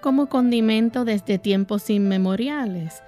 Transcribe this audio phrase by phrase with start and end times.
[0.00, 3.02] Como condimento desde tiempos inmemoriales,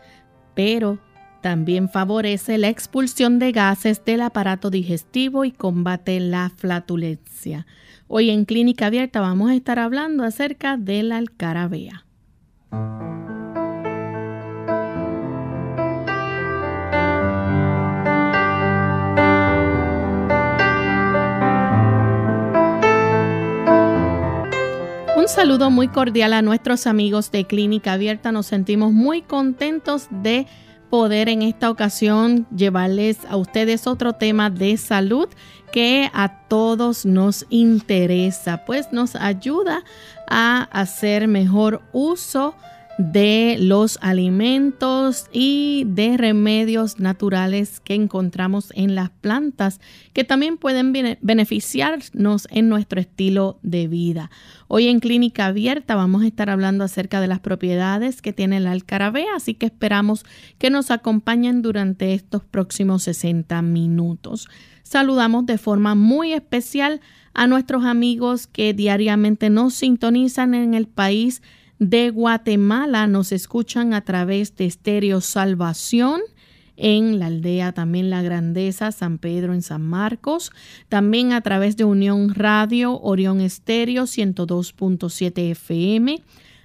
[0.54, 0.98] pero
[1.40, 7.66] también favorece la expulsión de gases del aparato digestivo y combate la flatulencia.
[8.08, 12.04] Hoy en Clínica Abierta vamos a estar hablando acerca de la alcarabea.
[25.30, 28.32] Saludo muy cordial a nuestros amigos de Clínica Abierta.
[28.32, 30.48] Nos sentimos muy contentos de
[30.90, 35.28] poder en esta ocasión llevarles a ustedes otro tema de salud
[35.70, 39.84] que a todos nos interesa, pues nos ayuda
[40.28, 42.56] a hacer mejor uso
[43.58, 49.80] los alimentos y de remedios naturales que encontramos en las plantas
[50.12, 54.30] que también pueden beneficiarnos en nuestro estilo de vida.
[54.68, 58.72] Hoy en Clínica Abierta vamos a estar hablando acerca de las propiedades que tiene la
[58.72, 60.24] alcarabea, así que esperamos
[60.58, 64.46] que nos acompañen durante estos próximos 60 minutos.
[64.82, 67.00] Saludamos de forma muy especial
[67.32, 71.42] a nuestros amigos que diariamente nos sintonizan en el país
[71.80, 76.20] de Guatemala nos escuchan a través de Estéreo Salvación
[76.76, 80.52] en la aldea también La Grandeza, San Pedro en San Marcos,
[80.88, 86.22] también a través de Unión Radio, Orión Estéreo 102.7 FM,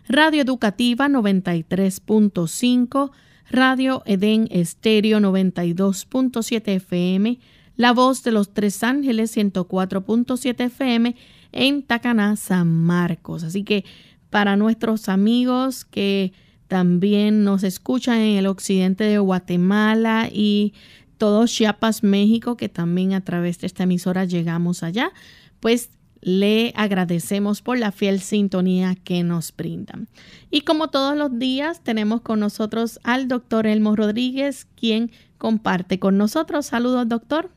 [0.07, 3.11] Radio Educativa 93.5,
[3.49, 7.39] Radio Edén Estéreo 92.7 FM,
[7.77, 11.15] La Voz de los Tres Ángeles 104.7 FM
[11.53, 13.43] en Tacaná, San Marcos.
[13.43, 13.85] Así que
[14.35, 16.33] para nuestros amigos que
[16.67, 20.73] también nos escuchan en el occidente de Guatemala y
[21.17, 25.13] todo Chiapas, México, que también a través de esta emisora llegamos allá,
[25.61, 30.09] pues le agradecemos por la fiel sintonía que nos brindan.
[30.51, 36.17] Y como todos los días, tenemos con nosotros al doctor Elmo Rodríguez, quien comparte con
[36.17, 36.65] nosotros.
[36.65, 37.51] Saludos, doctor.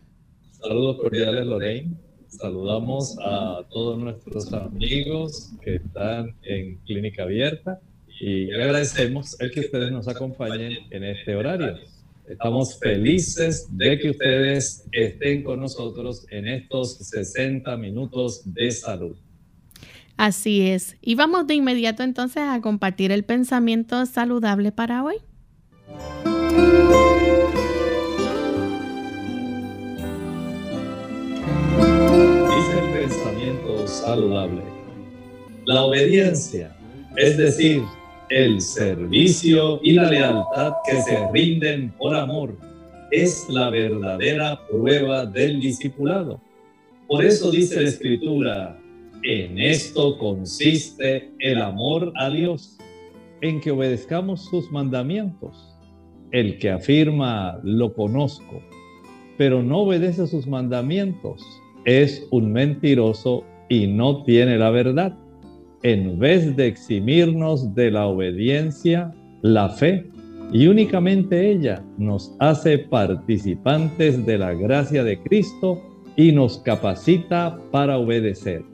[0.52, 2.07] Saludos cordiales, Lorraine.
[2.28, 7.80] Saludamos a todos nuestros amigos que están en Clínica Abierta
[8.20, 11.76] y agradecemos el que ustedes nos acompañen en este horario.
[12.28, 19.16] Estamos felices de que ustedes estén con nosotros en estos 60 minutos de salud.
[20.18, 20.96] Así es.
[21.00, 25.16] Y vamos de inmediato entonces a compartir el pensamiento saludable para hoy.
[33.88, 34.62] Saludable.
[35.64, 36.76] La obediencia,
[37.16, 37.82] es decir,
[38.30, 42.56] el servicio y la lealtad que se rinden por amor,
[43.10, 46.40] es la verdadera prueba del discipulado.
[47.06, 48.78] Por eso dice la Escritura,
[49.22, 52.76] en esto consiste el amor a Dios,
[53.40, 55.74] en que obedezcamos sus mandamientos.
[56.30, 58.60] El que afirma, lo conozco,
[59.38, 61.42] pero no obedece sus mandamientos,
[61.84, 65.16] es un mentiroso y no tiene la verdad.
[65.82, 70.10] En vez de eximirnos de la obediencia, la fe,
[70.52, 75.82] y únicamente ella nos hace participantes de la gracia de Cristo
[76.16, 78.64] y nos capacita para obedecer.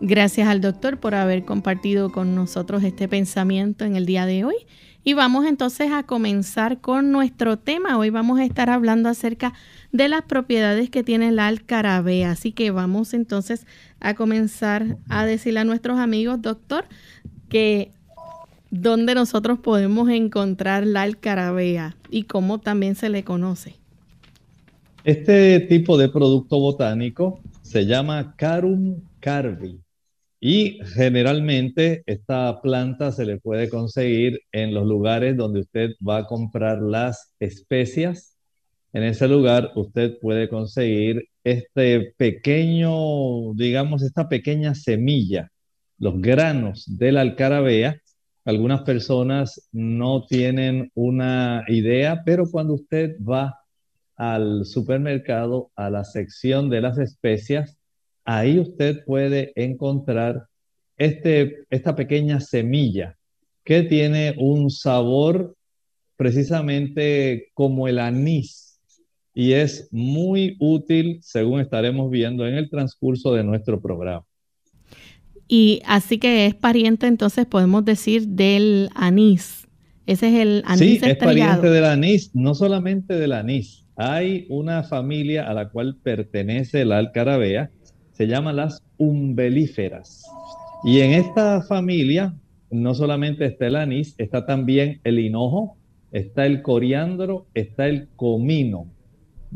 [0.00, 4.54] Gracias al doctor por haber compartido con nosotros este pensamiento en el día de hoy.
[5.02, 7.98] Y vamos entonces a comenzar con nuestro tema.
[7.98, 9.54] Hoy vamos a estar hablando acerca de
[9.92, 12.32] las propiedades que tiene la alcarabea.
[12.32, 13.66] Así que vamos entonces
[14.00, 16.84] a comenzar a decirle a nuestros amigos, doctor,
[17.48, 17.90] que
[18.70, 23.74] dónde nosotros podemos encontrar la alcarabea y cómo también se le conoce.
[25.04, 29.80] Este tipo de producto botánico se llama Carum carvi
[30.40, 36.26] y generalmente esta planta se le puede conseguir en los lugares donde usted va a
[36.26, 38.37] comprar las especias
[38.92, 45.50] en ese lugar usted puede conseguir este pequeño, digamos, esta pequeña semilla,
[45.98, 48.00] los granos de la alcarabea,
[48.44, 53.58] Algunas personas no tienen una idea, pero cuando usted va
[54.16, 57.76] al supermercado, a la sección de las especias,
[58.24, 60.46] ahí usted puede encontrar
[60.96, 63.18] este, esta pequeña semilla
[63.64, 65.54] que tiene un sabor
[66.16, 68.67] precisamente como el anís
[69.38, 74.24] y es muy útil según estaremos viendo en el transcurso de nuestro programa.
[75.46, 79.68] Y así que es pariente entonces podemos decir del anís.
[80.06, 80.98] Ese es el anís.
[81.00, 83.86] Sí, es pariente del anís, no solamente del anís.
[83.94, 87.70] Hay una familia a la cual pertenece la alcarabea,
[88.10, 90.24] se llama las umbelíferas.
[90.82, 92.34] Y en esta familia
[92.72, 95.76] no solamente está el anís, está también el hinojo,
[96.10, 98.97] está el coriandro, está el comino.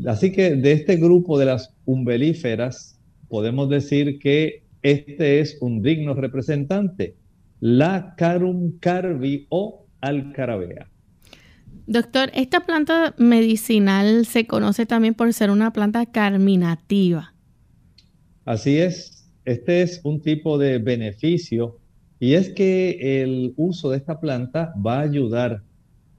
[0.05, 6.13] Así que de este grupo de las umbelíferas podemos decir que este es un digno
[6.13, 7.15] representante,
[7.59, 10.89] la carum carvi o alcarabea.
[11.87, 17.33] Doctor, esta planta medicinal se conoce también por ser una planta carminativa.
[18.45, 21.79] Así es, este es un tipo de beneficio
[22.19, 25.63] y es que el uso de esta planta va a ayudar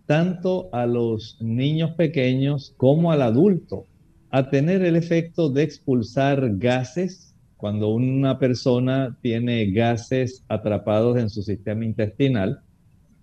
[0.07, 3.87] tanto a los niños pequeños como al adulto
[4.31, 11.43] a tener el efecto de expulsar gases cuando una persona tiene gases atrapados en su
[11.43, 12.61] sistema intestinal.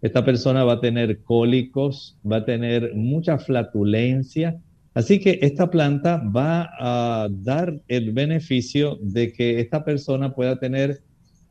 [0.01, 4.60] Esta persona va a tener cólicos, va a tener mucha flatulencia.
[4.94, 11.01] Así que esta planta va a dar el beneficio de que esta persona pueda tener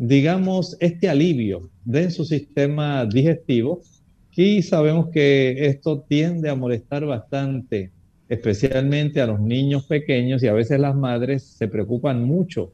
[0.00, 3.82] digamos, este alivio de su sistema digestivo
[4.36, 7.90] y sabemos que esto tiende a molestar bastante,
[8.28, 12.72] especialmente a los niños pequeños y a veces las madres se preocupan mucho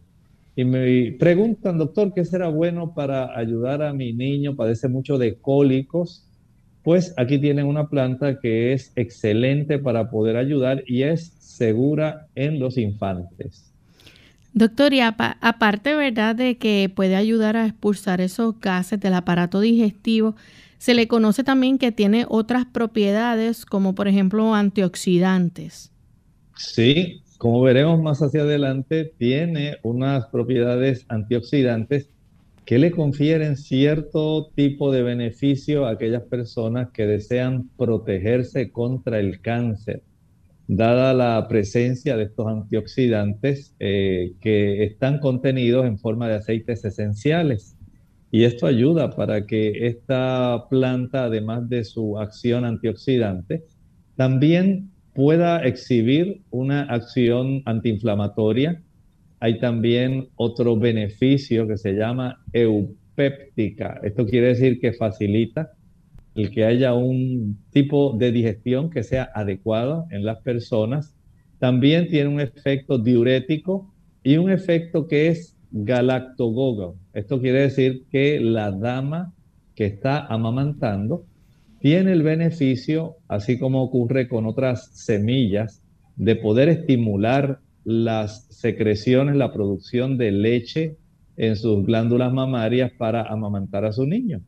[0.59, 4.57] y me preguntan, doctor, ¿qué será bueno para ayudar a mi niño?
[4.57, 6.25] Padece mucho de cólicos.
[6.83, 12.59] Pues aquí tienen una planta que es excelente para poder ayudar y es segura en
[12.59, 13.71] los infantes.
[14.55, 20.37] Doctor, y aparte, ¿verdad?, de que puede ayudar a expulsar esos gases del aparato digestivo,
[20.79, 25.93] se le conoce también que tiene otras propiedades, como por ejemplo antioxidantes.
[26.57, 32.09] Sí, como veremos más hacia adelante, tiene unas propiedades antioxidantes
[32.65, 39.41] que le confieren cierto tipo de beneficio a aquellas personas que desean protegerse contra el
[39.41, 40.03] cáncer
[40.69, 47.76] dada la presencia de estos antioxidantes eh, que están contenidos en forma de aceites esenciales.
[48.31, 53.65] Y esto ayuda para que esta planta, además de su acción antioxidante,
[54.17, 58.83] también pueda exhibir una acción antiinflamatoria.
[59.41, 64.01] Hay también otro beneficio que se llama eupéptica.
[64.03, 65.73] Esto quiere decir que facilita
[66.35, 71.15] el que haya un tipo de digestión que sea adecuado en las personas.
[71.59, 76.97] También tiene un efecto diurético y un efecto que es galactogogo.
[77.13, 79.33] Esto quiere decir que la dama
[79.75, 81.25] que está amamantando
[81.81, 85.83] tiene el beneficio, así como ocurre con otras semillas,
[86.17, 90.97] de poder estimular las secreciones, la producción de leche
[91.37, 94.41] en sus glándulas mamarias para amamantar a su niño.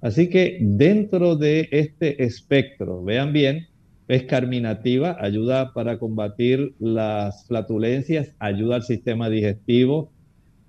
[0.00, 3.66] Así que dentro de este espectro, vean bien,
[4.08, 10.12] es carminativa, ayuda para combatir las flatulencias, ayuda al sistema digestivo,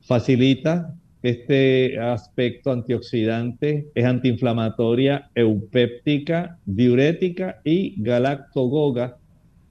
[0.07, 9.17] facilita este aspecto antioxidante, es antiinflamatoria, eupéptica, diurética y galactogoga.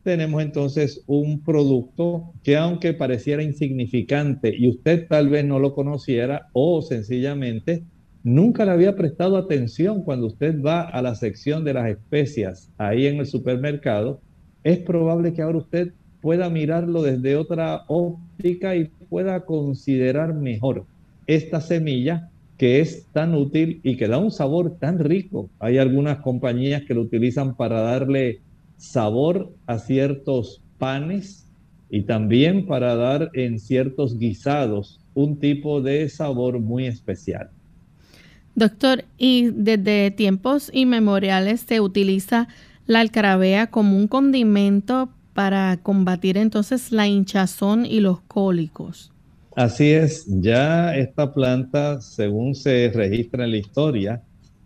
[0.02, 6.48] Tenemos entonces un producto que aunque pareciera insignificante y usted tal vez no lo conociera
[6.52, 7.84] o sencillamente
[8.22, 13.06] nunca le había prestado atención cuando usted va a la sección de las especias ahí
[13.06, 14.20] en el supermercado,
[14.64, 15.92] es probable que ahora usted
[16.26, 20.84] pueda mirarlo desde otra óptica y pueda considerar mejor
[21.28, 25.48] esta semilla que es tan útil y que da un sabor tan rico.
[25.60, 28.40] Hay algunas compañías que lo utilizan para darle
[28.76, 31.46] sabor a ciertos panes
[31.90, 37.50] y también para dar en ciertos guisados un tipo de sabor muy especial.
[38.56, 42.48] Doctor, y desde tiempos inmemoriales se utiliza
[42.86, 49.12] la alcarabea como un condimento para combatir entonces la hinchazón y los cólicos.
[49.54, 54.22] Así es, ya esta planta, según se registra en la historia,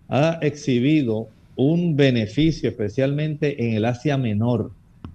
[0.08, 4.70] ha exhibido un beneficio especialmente en el Asia Menor.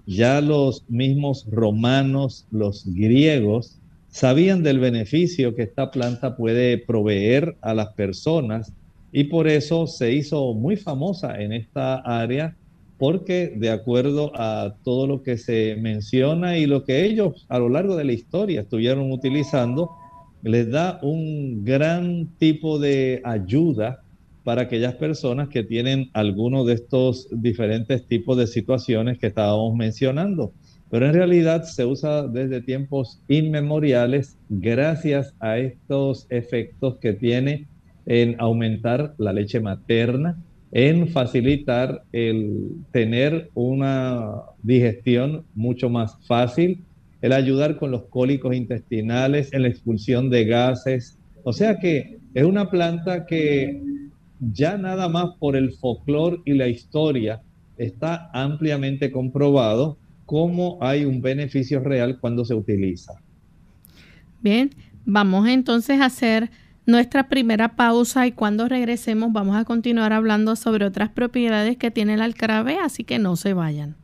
[0.05, 3.77] Ya los mismos romanos, los griegos,
[4.09, 8.73] sabían del beneficio que esta planta puede proveer a las personas
[9.13, 12.57] y por eso se hizo muy famosa en esta área
[12.97, 17.69] porque de acuerdo a todo lo que se menciona y lo que ellos a lo
[17.69, 19.91] largo de la historia estuvieron utilizando,
[20.43, 24.01] les da un gran tipo de ayuda
[24.43, 30.53] para aquellas personas que tienen alguno de estos diferentes tipos de situaciones que estábamos mencionando.
[30.91, 37.67] Pero en realidad se usa desde tiempos inmemoriales gracias a estos efectos que tiene
[38.05, 40.37] en aumentar la leche materna,
[40.75, 46.83] en facilitar el tener una digestión mucho más fácil,
[47.21, 51.17] el ayudar con los cólicos intestinales, en la expulsión de gases.
[51.45, 53.81] O sea que es una planta que
[54.51, 57.41] ya nada más por el folclore y la historia
[57.77, 63.13] está ampliamente comprobado cómo hay un beneficio real cuando se utiliza.
[64.41, 64.71] Bien,
[65.05, 66.51] vamos entonces a hacer
[66.85, 72.15] nuestra primera pausa y cuando regresemos vamos a continuar hablando sobre otras propiedades que tiene
[72.15, 73.95] el alcarabé, así que no se vayan.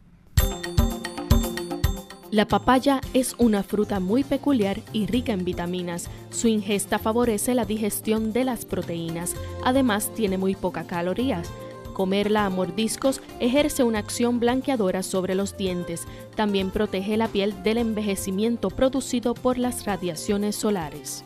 [2.32, 6.10] La papaya es una fruta muy peculiar y rica en vitaminas.
[6.30, 9.36] Su ingesta favorece la digestión de las proteínas.
[9.66, 11.52] Además, tiene muy pocas calorías.
[11.92, 16.08] Comerla a mordiscos ejerce una acción blanqueadora sobre los dientes.
[16.38, 21.26] También protege la piel del envejecimiento producido por las radiaciones solares.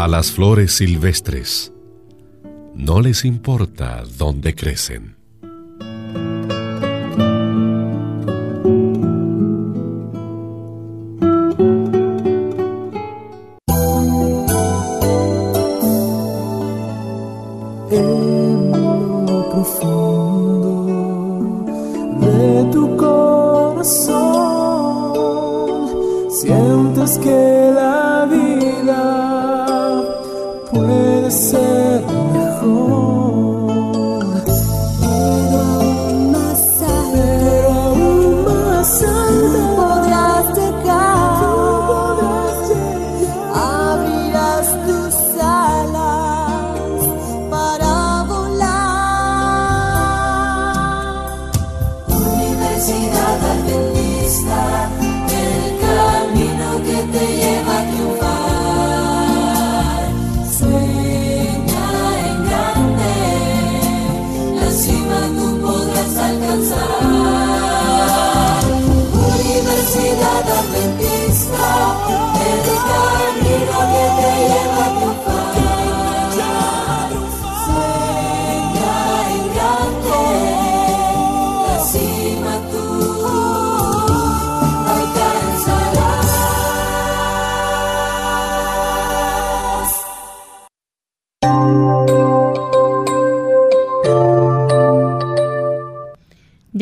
[0.00, 1.74] A las flores silvestres
[2.74, 5.19] no les importa dónde crecen.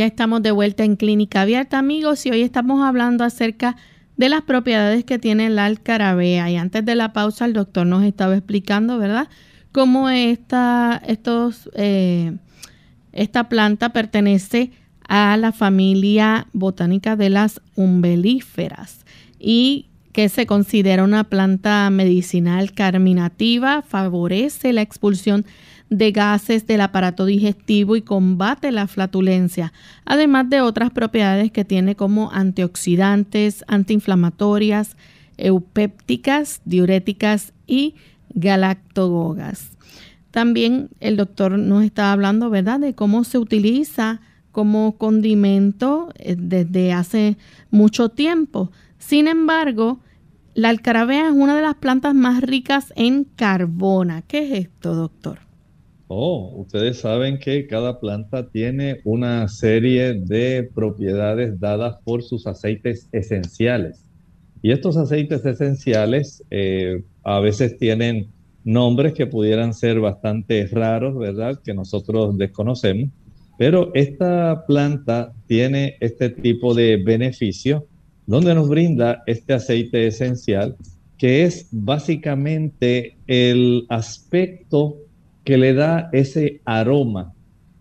[0.08, 3.76] Estamos de vuelta en Clínica Abierta, amigos, y hoy estamos hablando acerca
[4.16, 6.50] de las propiedades que tiene la alcarabea.
[6.50, 9.28] Y antes de la pausa, el doctor nos estaba explicando, ¿verdad?,
[9.70, 12.36] cómo esta, estos, eh,
[13.12, 14.72] esta planta pertenece
[15.06, 19.04] a la familia botánica de las umbelíferas
[19.38, 25.48] y que se considera una planta medicinal carminativa, favorece la expulsión de
[25.90, 29.72] gases del aparato digestivo y combate la flatulencia,
[30.04, 34.96] además de otras propiedades que tiene como antioxidantes, antiinflamatorias,
[35.38, 37.94] eupépticas, diuréticas y
[38.34, 39.70] galactogogas.
[40.30, 44.20] También el doctor nos está hablando, ¿verdad?, de cómo se utiliza
[44.52, 47.36] como condimento eh, desde hace
[47.70, 48.70] mucho tiempo.
[48.98, 50.00] Sin embargo,
[50.54, 54.22] la alcarabea es una de las plantas más ricas en carbona.
[54.22, 55.47] ¿Qué es esto, doctor?
[56.10, 63.10] Oh, ustedes saben que cada planta tiene una serie de propiedades dadas por sus aceites
[63.12, 64.06] esenciales.
[64.62, 68.28] Y estos aceites esenciales eh, a veces tienen
[68.64, 71.60] nombres que pudieran ser bastante raros, ¿verdad?
[71.62, 73.10] Que nosotros desconocemos.
[73.58, 77.86] Pero esta planta tiene este tipo de beneficio
[78.26, 80.74] donde nos brinda este aceite esencial,
[81.18, 84.96] que es básicamente el aspecto
[85.48, 87.32] que le da ese aroma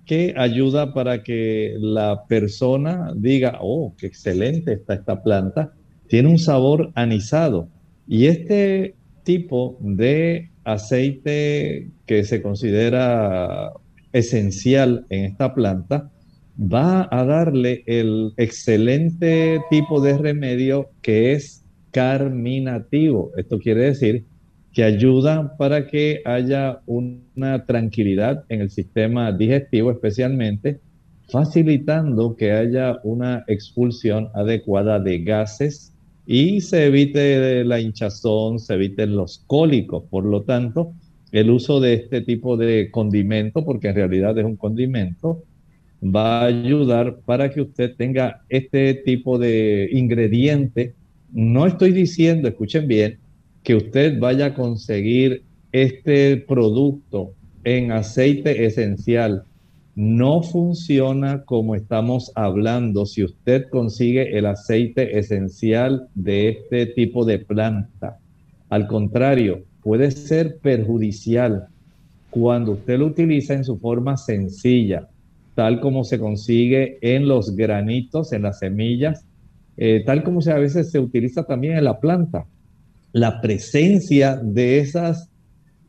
[0.05, 5.73] que ayuda para que la persona diga, oh, qué excelente está esta planta,
[6.07, 7.67] tiene un sabor anisado.
[8.07, 13.73] Y este tipo de aceite que se considera
[14.13, 16.09] esencial en esta planta
[16.57, 23.33] va a darle el excelente tipo de remedio que es carminativo.
[23.35, 24.23] Esto quiere decir
[24.77, 30.79] que ayuda para que haya una tranquilidad en el sistema digestivo especialmente,
[31.29, 35.95] facilitando que haya una expulsión adecuada de gases
[36.27, 40.03] y se evite la hinchazón, se eviten los cólicos.
[40.11, 40.93] Por lo tanto,
[41.31, 45.41] el uso de este tipo de condimento, porque en realidad es un condimento,
[46.03, 50.93] va a ayudar para que usted tenga este tipo de ingrediente.
[51.31, 53.17] No estoy diciendo, escuchen bien,
[53.67, 55.43] que usted vaya a conseguir
[55.73, 57.33] este producto
[57.65, 59.43] en aceite esencial.
[59.93, 67.39] No funciona como estamos hablando si usted consigue el aceite esencial de este tipo de
[67.39, 68.19] planta.
[68.69, 71.67] Al contrario, puede ser perjudicial
[72.29, 75.09] cuando usted lo utiliza en su forma sencilla,
[75.55, 79.25] tal como se consigue en los granitos, en las semillas,
[79.75, 82.45] eh, tal como se, a veces se utiliza también en la planta.
[83.13, 85.29] La presencia de esas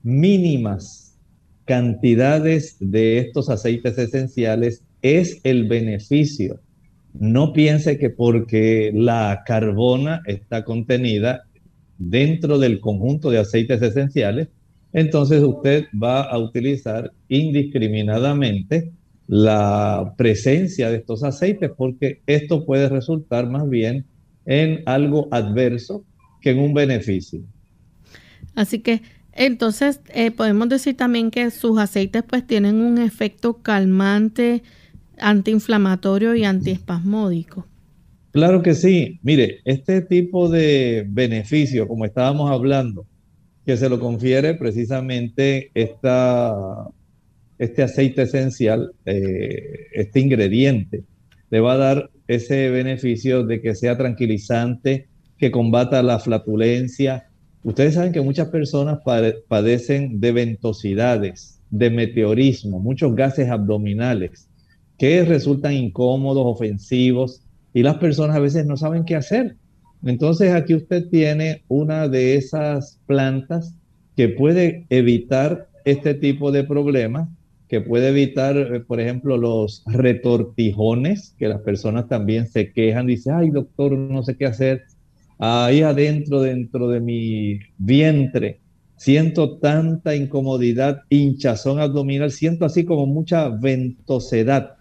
[0.02, 1.16] mínimas
[1.64, 6.60] cantidades de estos aceites esenciales es el beneficio.
[7.12, 11.44] No piense que porque la carbona está contenida
[11.98, 14.48] dentro del conjunto de aceites esenciales,
[14.92, 18.92] entonces usted va a utilizar indiscriminadamente
[19.26, 24.06] la presencia de estos aceites porque esto puede resultar más bien
[24.46, 26.04] en algo adverso
[26.40, 27.40] que en un beneficio.
[28.54, 29.02] Así que
[29.32, 34.62] entonces eh, podemos decir también que sus aceites pues tienen un efecto calmante,
[35.18, 37.66] antiinflamatorio y antiespasmódico.
[38.32, 39.18] Claro que sí.
[39.22, 43.06] Mire, este tipo de beneficio, como estábamos hablando,
[43.64, 46.88] que se lo confiere precisamente esta
[47.58, 51.02] este aceite esencial, eh, este ingrediente,
[51.50, 55.07] le va a dar ese beneficio de que sea tranquilizante,
[55.38, 57.28] que combata la flatulencia.
[57.62, 59.00] Ustedes saben que muchas personas
[59.48, 64.48] padecen de ventosidades, de meteorismo, muchos gases abdominales
[64.98, 69.56] que resultan incómodos, ofensivos, y las personas a veces no saben qué hacer.
[70.04, 73.74] Entonces aquí usted tiene una de esas plantas
[74.16, 77.28] que puede evitar este tipo de problemas
[77.68, 83.34] que puede evitar, eh, por ejemplo, los retortijones, que las personas también se quejan, dicen,
[83.34, 84.84] ay doctor, no sé qué hacer,
[85.38, 88.60] ahí adentro, dentro de mi vientre,
[88.96, 94.76] siento tanta incomodidad, hinchazón abdominal, siento así como mucha ventosedad.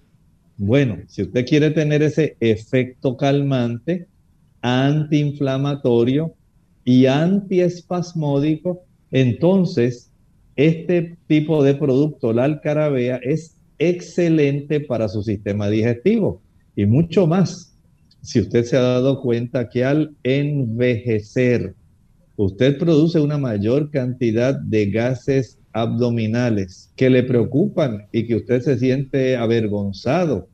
[0.57, 4.07] Bueno, si usted quiere tener ese efecto calmante,
[4.61, 6.33] antiinflamatorio
[6.83, 10.11] y antiespasmódico, entonces
[10.55, 16.41] este tipo de producto, la alcarabea, es excelente para su sistema digestivo
[16.75, 17.76] y mucho más.
[18.27, 21.75] Si usted se ha dado cuenta que al envejecer,
[22.35, 28.77] usted produce una mayor cantidad de gases abdominales que le preocupan y que usted se
[28.77, 30.49] siente avergonzado.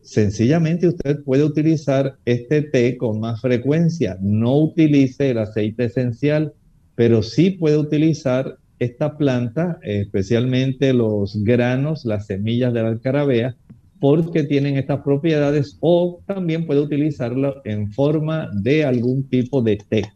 [0.00, 4.16] Sencillamente usted puede utilizar este té con más frecuencia.
[4.20, 6.52] No utilice el aceite esencial,
[6.94, 13.56] pero sí puede utilizar esta planta, especialmente los granos, las semillas de la alcarabea,
[14.00, 20.12] porque tienen estas propiedades o también puede utilizarlo en forma de algún tipo de té.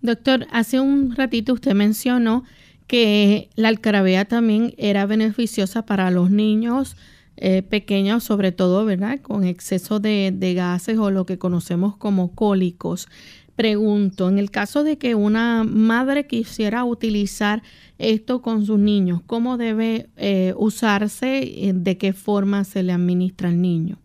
[0.00, 2.44] Doctor, hace un ratito usted mencionó
[2.86, 6.96] que la alcarabea también era beneficiosa para los niños
[7.36, 9.20] eh, pequeños, sobre todo, ¿verdad?
[9.20, 13.08] Con exceso de, de gases o lo que conocemos como cólicos
[13.56, 17.62] pregunto, en el caso de que una madre quisiera utilizar
[17.98, 21.42] esto con sus niños, ¿cómo debe eh, usarse?
[21.42, 23.98] Eh, ¿De qué forma se le administra al niño?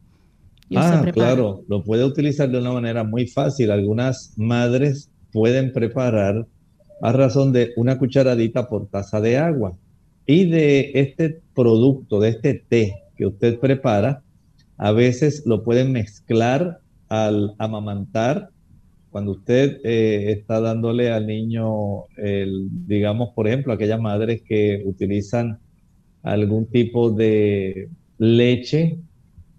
[0.75, 3.71] ah, claro, lo puede utilizar de una manera muy fácil.
[3.71, 6.45] Algunas madres pueden preparar
[7.01, 9.77] a razón de una cucharadita por taza de agua.
[10.25, 14.23] Y de este producto, de este té que usted prepara,
[14.77, 18.49] a veces lo pueden mezclar al amamantar
[19.12, 22.06] cuando usted eh, está dándole al niño,
[22.88, 25.60] digamos, por ejemplo, aquellas madres que utilizan
[26.24, 28.98] algún tipo de leche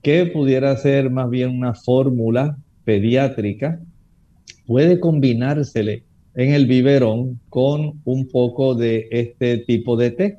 [0.02, 3.80] que pudiera ser más bien una fórmula pediátrica,
[4.66, 10.38] puede combinársele en el biberón con un poco de este tipo de té.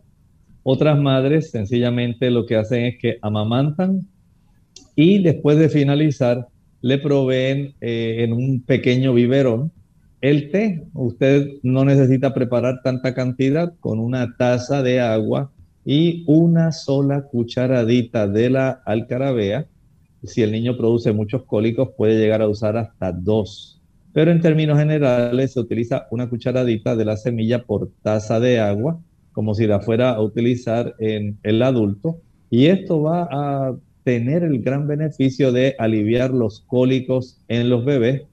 [0.63, 4.07] Otras madres sencillamente lo que hacen es que amamantan
[4.95, 6.47] y después de finalizar
[6.81, 9.71] le proveen eh, en un pequeño biberón
[10.21, 10.83] el té.
[10.93, 15.51] Usted no necesita preparar tanta cantidad con una taza de agua
[15.85, 19.67] y una sola cucharadita de la alcarabea.
[20.23, 23.81] Si el niño produce muchos cólicos, puede llegar a usar hasta dos.
[24.11, 28.99] Pero en términos generales se utiliza una cucharadita de la semilla por taza de agua,
[29.31, 32.17] como si la fuera a utilizar en el adulto.
[32.49, 33.75] Y esto va a
[34.09, 38.23] tener el gran beneficio de aliviar los cólicos en los bebés,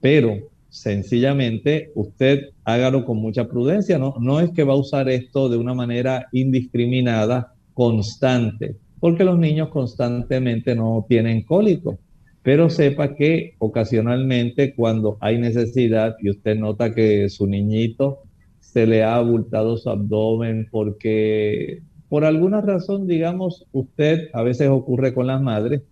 [0.00, 4.14] pero sencillamente usted hágalo con mucha prudencia, ¿no?
[4.18, 9.68] No es que va a usar esto de una manera indiscriminada, constante, porque los niños
[9.68, 11.98] constantemente no tienen cólico.
[12.42, 18.20] Pero sepa que ocasionalmente cuando hay necesidad y usted nota que su niñito
[18.60, 25.14] se le ha abultado su abdomen porque por alguna razón, digamos, usted a veces ocurre
[25.14, 25.82] con las madres,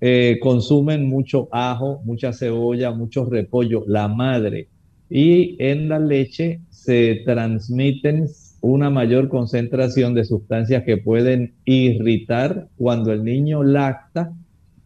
[0.00, 4.68] eh, consumen mucho ajo, mucha cebolla, mucho repollo, la madre,
[5.10, 8.28] y en la leche se transmiten
[8.62, 14.32] una mayor concentración de sustancias que pueden irritar cuando el niño lacta,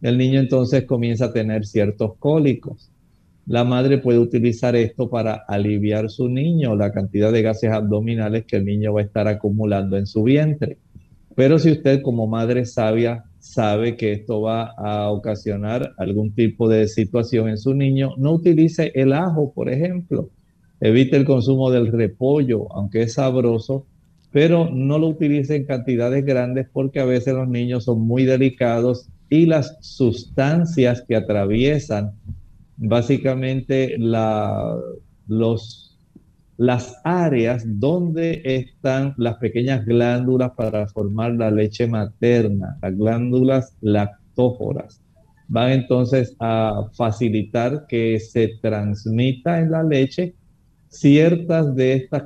[0.01, 2.91] el niño entonces comienza a tener ciertos cólicos.
[3.45, 8.55] La madre puede utilizar esto para aliviar su niño, la cantidad de gases abdominales que
[8.55, 10.77] el niño va a estar acumulando en su vientre.
[11.35, 16.87] Pero si usted como madre sabia sabe que esto va a ocasionar algún tipo de
[16.87, 20.29] situación en su niño, no utilice el ajo, por ejemplo.
[20.79, 23.85] Evite el consumo del repollo, aunque es sabroso,
[24.31, 29.09] pero no lo utilice en cantidades grandes porque a veces los niños son muy delicados
[29.29, 32.13] y las sustancias que atraviesan
[32.77, 33.97] básicamente
[36.57, 45.01] las áreas donde están las pequeñas glándulas para formar la leche materna, las glándulas lactóforas.
[45.47, 50.35] Van entonces a facilitar que se transmita en la leche
[50.93, 52.23] ciertas de estas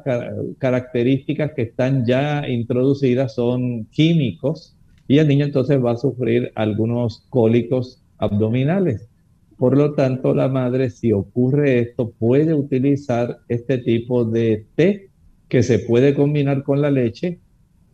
[0.60, 4.76] características que están ya introducidas son químicos
[5.08, 9.08] y el niño entonces va a sufrir algunos cólicos abdominales.
[9.58, 15.10] Por lo tanto, la madre, si ocurre esto, puede utilizar este tipo de té
[15.50, 17.40] que se puede combinar con la leche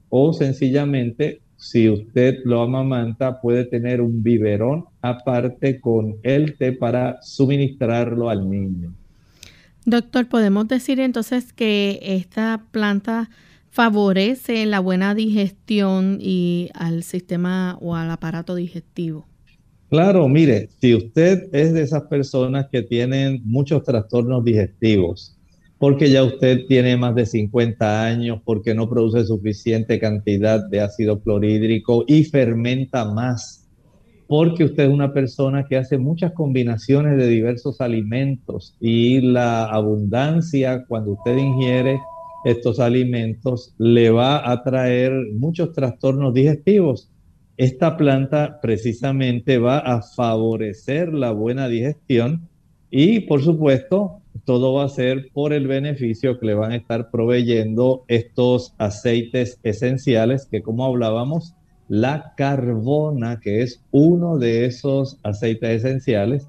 [0.10, 7.21] o sencillamente, si usted lo amamanta, puede tener un biberón aparte con el té para
[7.21, 8.93] suministrarlo al niño.
[9.86, 13.30] Doctor, ¿podemos decir entonces que esta planta
[13.69, 19.26] favorece la buena digestión y al sistema o al aparato digestivo?
[19.94, 25.38] Claro, mire, si usted es de esas personas que tienen muchos trastornos digestivos,
[25.78, 31.22] porque ya usted tiene más de 50 años, porque no produce suficiente cantidad de ácido
[31.22, 33.70] clorhídrico y fermenta más,
[34.26, 40.86] porque usted es una persona que hace muchas combinaciones de diversos alimentos y la abundancia
[40.88, 42.02] cuando usted ingiere
[42.46, 47.12] estos alimentos le va a traer muchos trastornos digestivos
[47.58, 52.50] esta planta precisamente va a favorecer la buena digestión
[52.89, 57.12] y por supuesto todo va a ser por el beneficio que le van a estar
[57.12, 61.54] proveyendo estos aceites esenciales que como hablábamos,
[61.88, 66.48] la carbona, que es uno de esos aceites esenciales,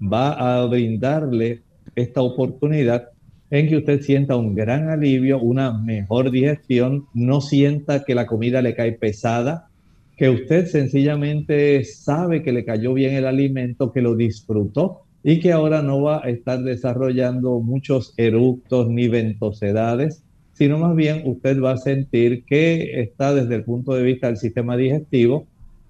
[0.00, 1.62] va a brindarle
[1.96, 3.10] esta oportunidad
[3.50, 8.62] en que usted sienta un gran alivio, una mejor digestión, no sienta que la comida
[8.62, 9.68] le cae pesada,
[10.16, 15.52] que usted sencillamente sabe que le cayó bien el alimento, que lo disfrutó y que
[15.52, 20.22] ahora no va a estar desarrollando muchos eructos ni ventosidades,
[20.52, 24.36] sino más bien usted va a sentir que está desde el punto de vista del
[24.36, 25.46] sistema digestivo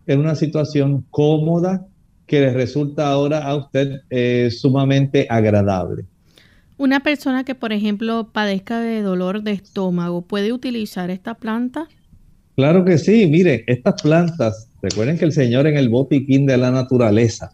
[0.06, 1.87] en una situación cómoda
[2.26, 6.04] que le resulta ahora a usted eh, sumamente agradable.
[6.76, 11.88] Una persona que, por ejemplo, padezca de dolor de estómago, ¿puede utilizar esta planta?
[12.57, 16.71] Claro que sí, mire, estas plantas, recuerden que el Señor en el botiquín de la
[16.71, 17.53] naturaleza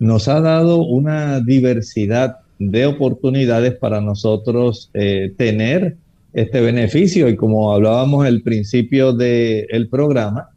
[0.00, 5.96] nos ha dado una diversidad de oportunidades para nosotros eh, tener
[6.32, 7.28] este beneficio.
[7.28, 10.48] Y como hablábamos al principio del programa,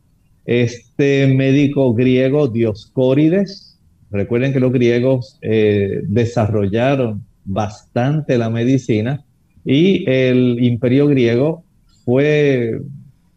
[0.46, 3.78] este médico griego Dioscórides,
[4.10, 9.24] recuerden que los griegos eh, desarrollaron bastante la medicina
[9.63, 11.63] y el imperio griego
[12.06, 12.80] fue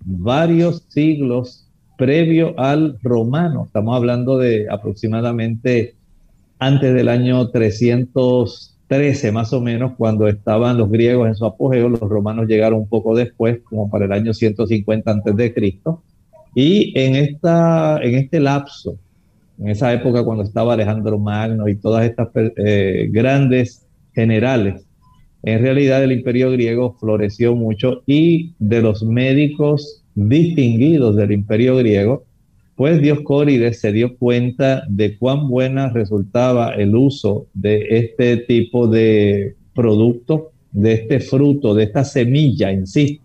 [0.04, 3.64] varios siglos previo al romano.
[3.66, 5.94] Estamos hablando de aproximadamente
[6.58, 12.00] antes del año 313 más o menos, cuando estaban los griegos en su apogeo, los
[12.00, 16.02] romanos llegaron un poco después, como para el año 150 antes de Cristo.
[16.54, 18.96] Y en, esta, en este lapso,
[19.58, 24.84] en esa época cuando estaba Alejandro Magno y todas estas eh, grandes generales,
[25.42, 32.24] en realidad el imperio griego floreció mucho y de los médicos distinguidos del imperio griego,
[32.76, 39.54] pues Dioscórides se dio cuenta de cuán buena resultaba el uso de este tipo de
[39.74, 43.20] producto, de este fruto, de esta semilla en sí,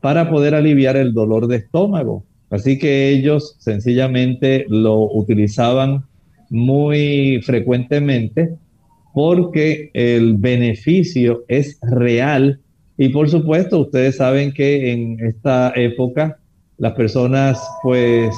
[0.00, 2.24] para poder aliviar el dolor de estómago.
[2.50, 6.04] Así que ellos sencillamente lo utilizaban
[6.50, 8.54] muy frecuentemente
[9.14, 12.60] porque el beneficio es real.
[12.98, 16.38] Y por supuesto ustedes saben que en esta época
[16.76, 18.34] las personas pues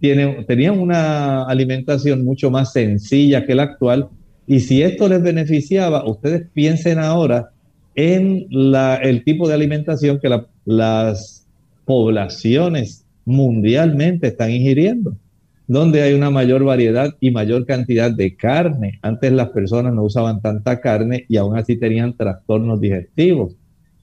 [0.00, 4.08] tienen, tenían una alimentación mucho más sencilla que la actual.
[4.46, 7.50] Y si esto les beneficiaba, ustedes piensen ahora
[7.94, 10.30] en la, el tipo de alimentación que
[10.64, 11.46] las
[11.84, 15.16] poblaciones mundialmente están ingiriendo,
[15.68, 18.98] donde hay una mayor variedad y mayor cantidad de carne.
[19.02, 23.54] Antes las personas no usaban tanta carne y aún así tenían trastornos digestivos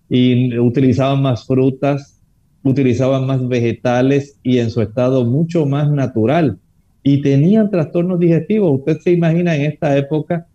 [0.07, 2.21] y utilizaban más frutas,
[2.63, 6.59] utilizaban más vegetales y en su estado mucho más natural.
[7.01, 8.79] Y tenían trastornos digestivos.
[8.79, 10.47] Usted se imagina en esta época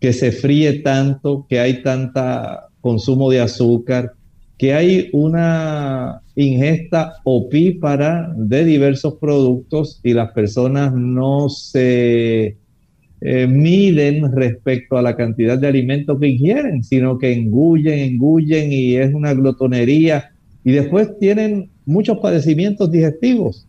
[0.00, 4.14] que se fríe tanto, que hay tanta consumo de azúcar,
[4.64, 12.56] que hay una ingesta opípara de diversos productos y las personas no se
[13.20, 18.96] eh, miden respecto a la cantidad de alimentos que ingieren, sino que engullen, engullen y
[18.96, 20.32] es una glotonería.
[20.64, 23.66] Y después tienen muchos padecimientos digestivos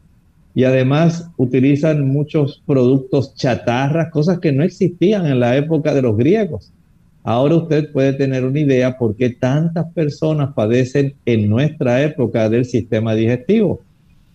[0.54, 6.16] y además utilizan muchos productos chatarras, cosas que no existían en la época de los
[6.16, 6.72] griegos.
[7.28, 12.66] Ahora usted puede tener una idea por qué tantas personas padecen en nuestra época del
[12.66, 13.82] sistema digestivo.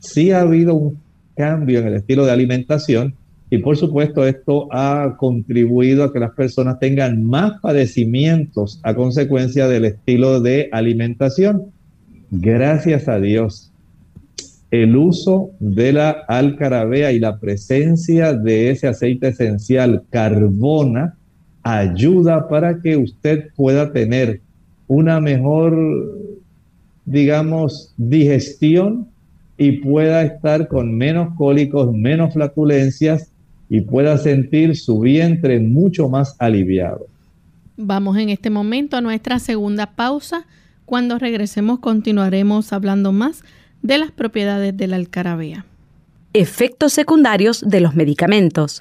[0.00, 0.98] Sí ha habido un
[1.36, 3.14] cambio en el estilo de alimentación
[3.48, 9.68] y por supuesto esto ha contribuido a que las personas tengan más padecimientos a consecuencia
[9.68, 11.66] del estilo de alimentación.
[12.32, 13.70] Gracias a Dios,
[14.72, 21.16] el uso de la alcarabea y la presencia de ese aceite esencial carbona
[21.62, 24.40] ayuda para que usted pueda tener
[24.86, 25.76] una mejor,
[27.04, 29.08] digamos, digestión
[29.56, 33.30] y pueda estar con menos cólicos, menos flatulencias
[33.68, 37.06] y pueda sentir su vientre mucho más aliviado.
[37.76, 40.46] Vamos en este momento a nuestra segunda pausa.
[40.86, 43.42] Cuando regresemos continuaremos hablando más
[43.82, 45.64] de las propiedades de la alcarabea.
[46.32, 48.78] Efectos secundarios de los medicamentos.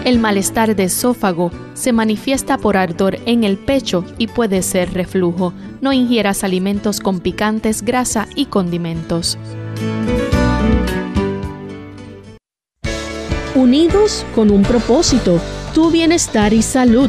[0.05, 5.55] El malestar de esófago se manifiesta por ardor en el pecho y puede ser reflujo.
[5.81, 9.39] No ingieras alimentos con picantes, grasa y condimentos.
[13.55, 15.41] Unidos con un propósito,
[15.73, 17.09] tu bienestar y salud.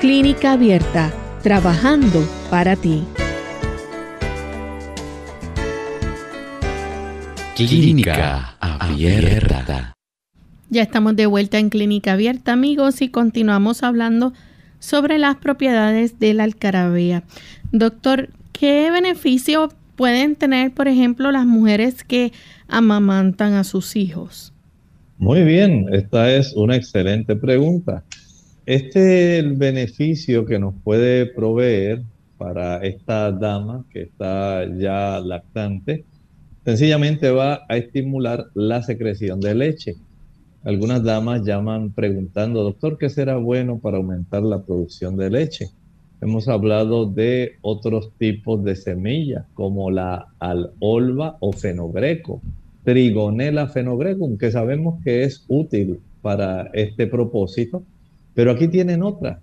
[0.00, 3.04] Clínica Abierta, trabajando para ti.
[7.54, 9.92] Clínica Abierta.
[10.70, 14.32] Ya estamos de vuelta en Clínica Abierta, amigos, y continuamos hablando
[14.78, 17.24] sobre las propiedades de la alcarabea.
[17.70, 22.32] Doctor, ¿qué beneficio pueden tener, por ejemplo, las mujeres que
[22.68, 24.54] amamantan a sus hijos?
[25.18, 28.02] Muy bien, esta es una excelente pregunta.
[28.70, 32.04] Este es el beneficio que nos puede proveer
[32.38, 36.04] para esta dama que está ya lactante.
[36.64, 39.96] Sencillamente va a estimular la secreción de leche.
[40.62, 45.70] Algunas damas llaman preguntando, doctor, ¿qué será bueno para aumentar la producción de leche?
[46.20, 52.40] Hemos hablado de otros tipos de semillas, como la alolva o fenogreco,
[52.84, 57.82] trigonela fenogrecum, que sabemos que es útil para este propósito,
[58.34, 59.40] pero aquí tienen otra.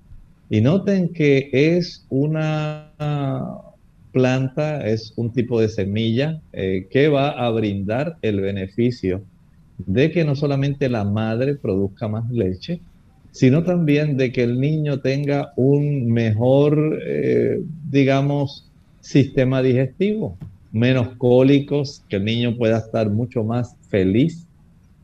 [0.50, 2.92] Y noten que es una
[4.12, 9.22] planta, es un tipo de semilla eh, que va a brindar el beneficio
[9.78, 12.82] de que no solamente la madre produzca más leche,
[13.32, 18.68] sino también de que el niño tenga un mejor, eh, digamos,
[19.02, 20.38] sistema digestivo,
[20.72, 24.48] menos cólicos, que el niño pueda estar mucho más feliz,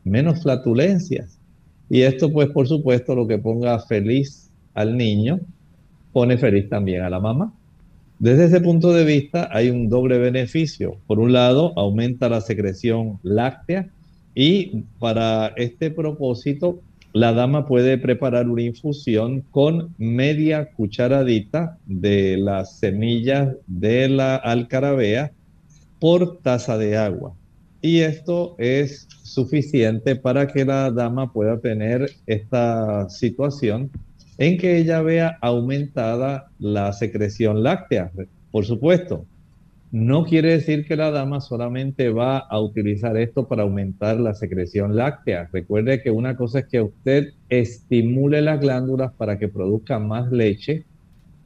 [0.02, 1.33] menos flatulencias.
[1.90, 5.40] Y esto, pues, por supuesto, lo que ponga feliz al niño,
[6.12, 7.52] pone feliz también a la mamá.
[8.18, 10.96] Desde ese punto de vista hay un doble beneficio.
[11.06, 13.88] Por un lado, aumenta la secreción láctea
[14.34, 16.80] y para este propósito
[17.12, 25.32] la dama puede preparar una infusión con media cucharadita de las semillas de la alcarabea
[26.00, 27.34] por taza de agua.
[27.84, 33.90] Y esto es suficiente para que la dama pueda tener esta situación
[34.38, 38.10] en que ella vea aumentada la secreción láctea.
[38.50, 39.26] Por supuesto,
[39.92, 44.96] no quiere decir que la dama solamente va a utilizar esto para aumentar la secreción
[44.96, 45.50] láctea.
[45.52, 50.86] Recuerde que una cosa es que usted estimule las glándulas para que produzcan más leche.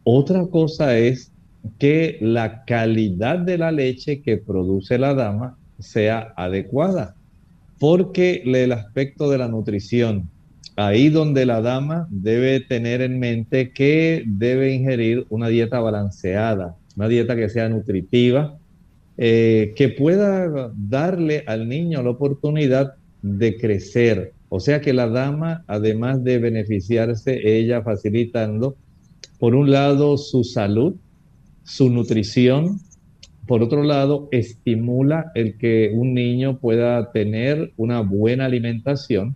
[0.04, 1.32] Otra cosa es
[1.80, 7.14] que la calidad de la leche que produce la dama sea adecuada.
[7.78, 10.28] Porque el aspecto de la nutrición,
[10.76, 17.08] ahí donde la dama debe tener en mente que debe ingerir una dieta balanceada, una
[17.08, 18.58] dieta que sea nutritiva,
[19.16, 24.32] eh, que pueda darle al niño la oportunidad de crecer.
[24.48, 28.76] O sea que la dama, además de beneficiarse, ella facilitando,
[29.38, 30.94] por un lado, su salud,
[31.64, 32.80] su nutrición,
[33.48, 39.34] por otro lado, estimula el que un niño pueda tener una buena alimentación.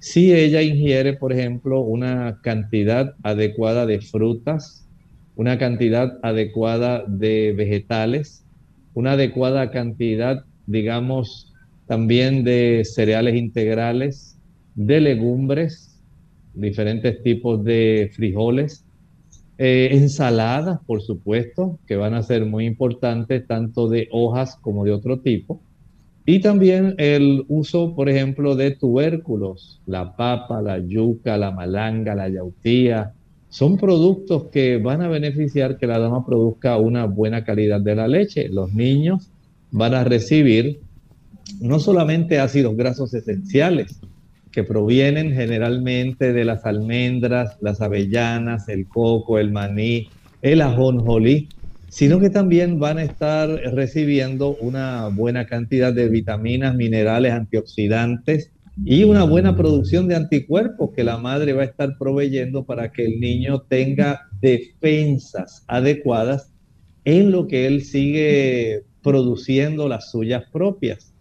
[0.00, 4.86] Si ella ingiere, por ejemplo, una cantidad adecuada de frutas,
[5.34, 8.44] una cantidad adecuada de vegetales,
[8.92, 11.54] una adecuada cantidad, digamos,
[11.86, 14.36] también de cereales integrales,
[14.74, 15.98] de legumbres,
[16.52, 18.84] diferentes tipos de frijoles,
[19.58, 24.92] eh, ensaladas, por supuesto, que van a ser muy importantes, tanto de hojas como de
[24.92, 25.60] otro tipo.
[26.24, 32.28] Y también el uso, por ejemplo, de tubérculos, la papa, la yuca, la malanga, la
[32.28, 33.14] yautía,
[33.48, 38.06] son productos que van a beneficiar que la dama produzca una buena calidad de la
[38.06, 38.48] leche.
[38.48, 39.30] Los niños
[39.70, 40.80] van a recibir
[41.60, 43.98] no solamente ácidos grasos esenciales,
[44.50, 50.08] que provienen generalmente de las almendras, las avellanas, el coco, el maní,
[50.42, 51.48] el ajonjolí,
[51.88, 58.52] sino que también van a estar recibiendo una buena cantidad de vitaminas, minerales, antioxidantes
[58.84, 63.04] y una buena producción de anticuerpos que la madre va a estar proveyendo para que
[63.04, 66.52] el niño tenga defensas adecuadas
[67.04, 71.14] en lo que él sigue produciendo las suyas propias.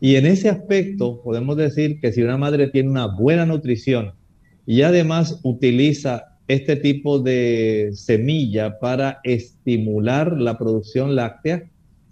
[0.00, 4.12] Y en ese aspecto podemos decir que si una madre tiene una buena nutrición
[4.66, 11.64] y además utiliza este tipo de semilla para estimular la producción láctea,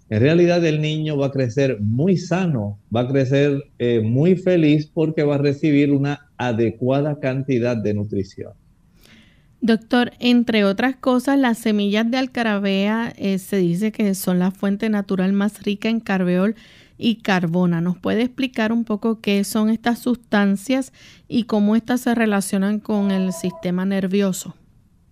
[0.09, 4.89] en realidad el niño va a crecer muy sano, va a crecer eh, muy feliz
[4.91, 8.53] porque va a recibir una adecuada cantidad de nutrición.
[9.61, 14.89] Doctor, entre otras cosas, las semillas de alcarabea eh, se dice que son la fuente
[14.89, 16.55] natural más rica en carbeol
[16.99, 17.81] y carbona.
[17.81, 20.93] ¿Nos puede explicar un poco qué son estas sustancias
[21.27, 24.55] y cómo estas se relacionan con el sistema nervioso?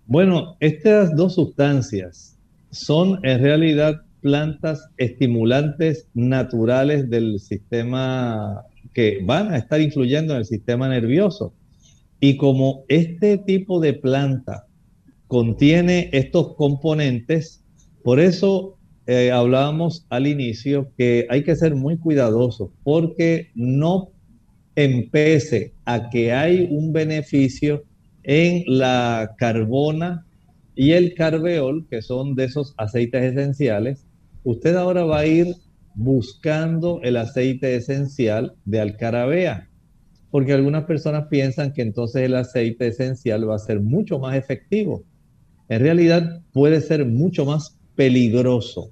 [0.06, 2.38] Bueno, estas dos sustancias
[2.70, 8.64] son en realidad plantas estimulantes naturales del sistema
[8.94, 11.54] que van a estar influyendo en el sistema nervioso.
[12.20, 14.66] Y como este tipo de planta
[15.28, 17.64] contiene estos componentes,
[18.04, 18.77] por eso
[19.08, 24.10] eh, hablábamos al inicio que hay que ser muy cuidadosos porque no
[24.76, 27.86] empece a que hay un beneficio
[28.24, 30.26] en la carbona
[30.76, 34.06] y el carveol, que son de esos aceites esenciales,
[34.44, 35.56] usted ahora va a ir
[35.96, 39.70] buscando el aceite esencial de alcarabea,
[40.32, 45.06] porque algunas personas piensan que entonces el aceite esencial va a ser mucho más efectivo.
[45.70, 48.92] En realidad puede ser mucho más peligroso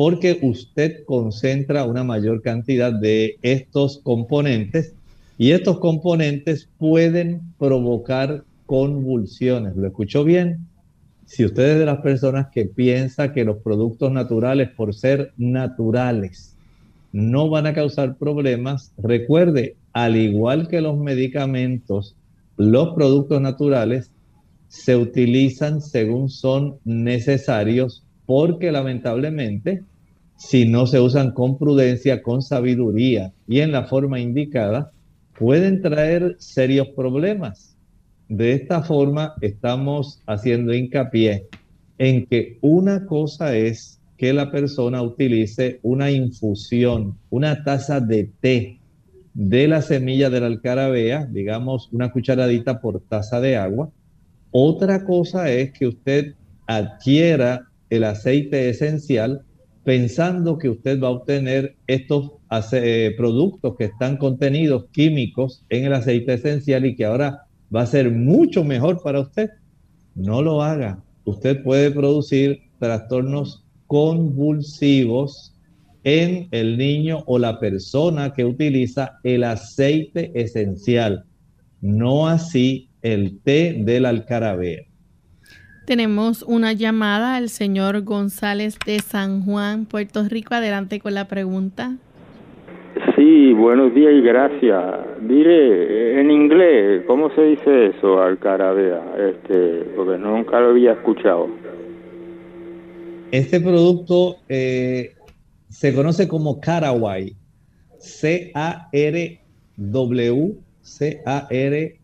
[0.00, 4.94] porque usted concentra una mayor cantidad de estos componentes
[5.36, 9.76] y estos componentes pueden provocar convulsiones.
[9.76, 10.60] ¿Lo escuchó bien?
[11.26, 16.56] Si usted es de las personas que piensa que los productos naturales, por ser naturales,
[17.12, 22.16] no van a causar problemas, recuerde, al igual que los medicamentos,
[22.56, 24.10] los productos naturales
[24.68, 29.82] se utilizan según son necesarios porque lamentablemente,
[30.40, 34.90] si no se usan con prudencia, con sabiduría y en la forma indicada,
[35.38, 37.76] pueden traer serios problemas.
[38.26, 41.46] De esta forma estamos haciendo hincapié
[41.98, 48.78] en que una cosa es que la persona utilice una infusión, una taza de té
[49.34, 53.90] de la semilla de la alcarabea, digamos una cucharadita por taza de agua.
[54.52, 56.34] Otra cosa es que usted
[56.66, 59.44] adquiera el aceite esencial
[59.84, 62.32] pensando que usted va a obtener estos
[62.72, 67.86] eh, productos que están contenidos químicos en el aceite esencial y que ahora va a
[67.86, 69.50] ser mucho mejor para usted.
[70.14, 71.02] No lo haga.
[71.24, 75.54] Usted puede producir trastornos convulsivos
[76.04, 81.24] en el niño o la persona que utiliza el aceite esencial,
[81.80, 84.89] no así el té del alcarabea.
[85.86, 90.54] Tenemos una llamada al señor González de San Juan, Puerto Rico.
[90.54, 91.96] Adelante con la pregunta.
[93.16, 94.84] Sí, buenos días y gracias.
[95.20, 99.02] Mire, en inglés, ¿cómo se dice eso, alcarabea?
[99.16, 101.48] Este, porque nunca lo había escuchado.
[103.32, 105.14] Este producto eh,
[105.68, 107.34] se conoce como Caraway.
[107.98, 109.38] C-A-R-W,
[110.80, 112.00] C-A-R-A-W-A-Y.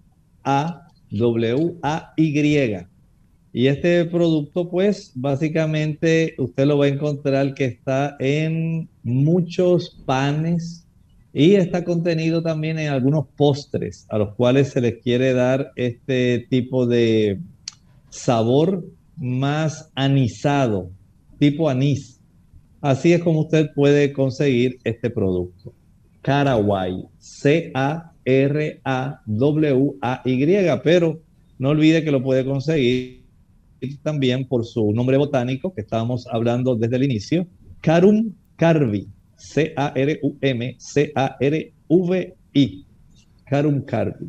[3.58, 10.86] Y este producto, pues, básicamente usted lo va a encontrar que está en muchos panes,
[11.32, 16.46] y está contenido también en algunos postres a los cuales se les quiere dar este
[16.50, 17.40] tipo de
[18.10, 18.84] sabor
[19.16, 20.90] más anisado,
[21.38, 22.20] tipo anís.
[22.82, 25.72] Así es como usted puede conseguir este producto.
[26.20, 28.10] Caraway, C-A-R-A-W-A-Y,
[30.84, 31.22] pero
[31.58, 33.24] no olvide que lo puede conseguir
[34.02, 37.46] también por su nombre botánico que estábamos hablando desde el inicio,
[37.80, 41.76] Carum carvi, C-A-R-U-M, C-A-R-V-I.
[43.48, 44.28] Carum Carvi.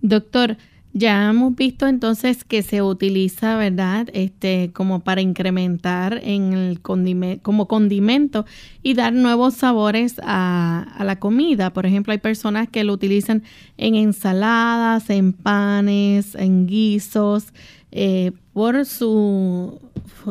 [0.00, 0.56] Doctor,
[0.92, 4.08] ya hemos visto entonces que se utiliza, ¿verdad?
[4.12, 8.44] Este, como para incrementar en el condimento, como condimento
[8.82, 11.72] y dar nuevos sabores a, a, la comida.
[11.72, 13.44] Por ejemplo, hay personas que lo utilizan
[13.76, 17.52] en ensaladas, en panes, en guisos,
[17.92, 19.80] eh, por su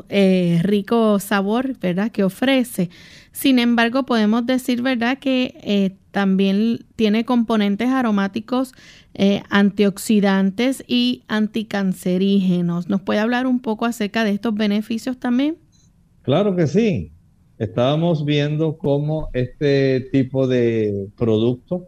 [0.09, 2.11] eh, rico sabor, ¿verdad?
[2.11, 2.89] Que ofrece.
[3.31, 8.73] Sin embargo, podemos decir, ¿verdad?, que eh, también tiene componentes aromáticos
[9.49, 12.87] antioxidantes y anticancerígenos.
[12.87, 15.57] ¿Nos puede hablar un poco acerca de estos beneficios también?
[16.21, 17.11] Claro que sí.
[17.57, 21.87] Estábamos viendo cómo este tipo de producto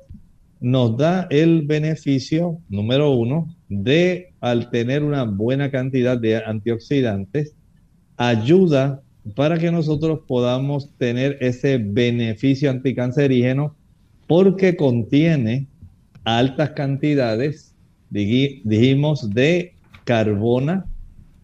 [0.59, 7.55] nos da el beneficio, número uno, de al tener una buena cantidad de antioxidantes,
[8.17, 9.01] ayuda
[9.33, 13.73] para que nosotros podamos tener ese beneficio anticancerígeno
[14.27, 15.67] porque contiene
[16.25, 17.73] altas cantidades,
[18.09, 20.85] dijimos, de carbona,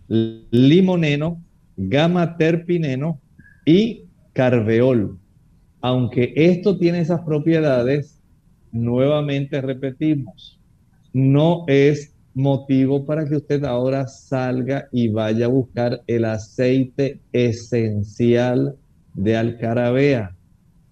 [0.09, 1.41] limoneno,
[1.77, 3.21] gamma terpineno
[3.65, 4.03] y
[4.33, 5.17] carveol.
[5.79, 8.19] Aunque esto tiene esas propiedades,
[8.73, 10.59] nuevamente repetimos,
[11.13, 18.75] no es motivo para que usted ahora salga y vaya a buscar el aceite esencial
[19.15, 20.35] de alcarabea.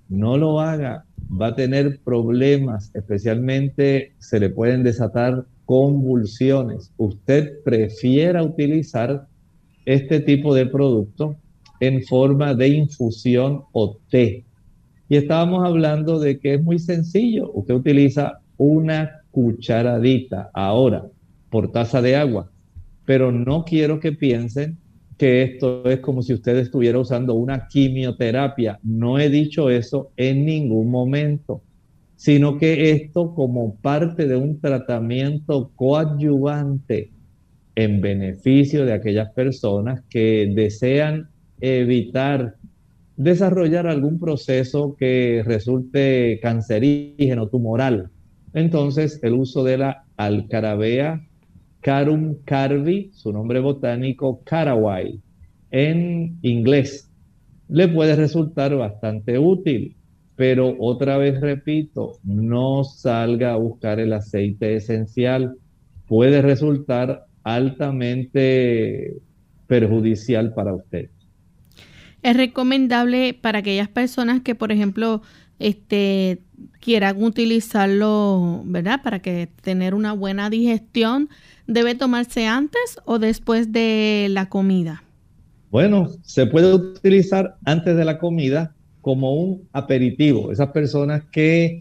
[0.09, 6.91] No lo haga, va a tener problemas, especialmente se le pueden desatar convulsiones.
[6.97, 9.27] Usted prefiera utilizar
[9.85, 11.35] este tipo de producto
[11.79, 14.45] en forma de infusión o té.
[15.09, 17.51] Y estábamos hablando de que es muy sencillo.
[17.53, 20.49] Usted utiliza una cucharadita.
[20.51, 21.05] Ahora,
[21.49, 22.51] por taza de agua.
[23.05, 24.77] Pero no quiero que piensen
[25.17, 28.79] que esto es como si usted estuviera usando una quimioterapia.
[28.83, 31.61] No he dicho eso en ningún momento,
[32.15, 37.11] sino que esto como parte de un tratamiento coadyuvante
[37.75, 41.29] en beneficio de aquellas personas que desean
[41.61, 42.55] evitar
[43.17, 48.09] desarrollar algún proceso que resulte cancerígeno, tumoral.
[48.53, 51.25] Entonces, el uso de la alcarabea
[51.85, 55.21] Carum carvi, su nombre botánico caraway,
[55.69, 57.11] en inglés,
[57.69, 59.95] le puede resultar bastante útil.
[60.35, 65.57] Pero otra vez repito, no salga a buscar el aceite esencial.
[66.07, 69.17] Puede resultar altamente
[69.67, 71.11] perjudicial para usted.
[72.23, 75.21] Es recomendable para aquellas personas que, por ejemplo,
[75.59, 76.41] este,
[76.79, 79.01] quieran utilizarlo, ¿verdad?
[79.03, 81.29] Para que tener una buena digestión,
[81.67, 85.03] ¿debe tomarse antes o después de la comida?
[85.71, 90.51] Bueno, se puede utilizar antes de la comida como un aperitivo.
[90.51, 91.79] Esas personas que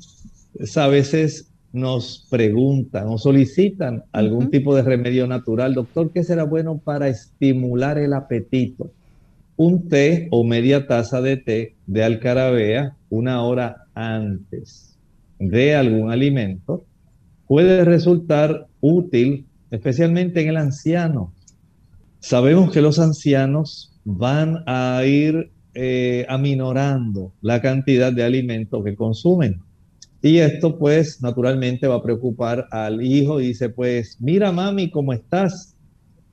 [0.77, 6.79] a veces nos preguntan o solicitan algún tipo de remedio natural, doctor, ¿qué será bueno
[6.79, 8.91] para estimular el apetito?
[9.57, 14.97] un té o media taza de té de alcarabea una hora antes
[15.39, 16.85] de algún alimento
[17.47, 21.33] puede resultar útil, especialmente en el anciano.
[22.21, 29.61] Sabemos que los ancianos van a ir eh, aminorando la cantidad de alimento que consumen.
[30.23, 35.13] Y esto pues naturalmente va a preocupar al hijo y dice pues, mira mami, ¿cómo
[35.13, 35.77] estás?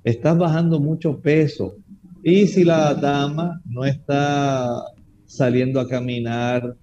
[0.04, 1.76] Estás bajando mucho peso.
[2.24, 4.84] Y si la dama no está
[5.26, 6.76] saliendo a caminar,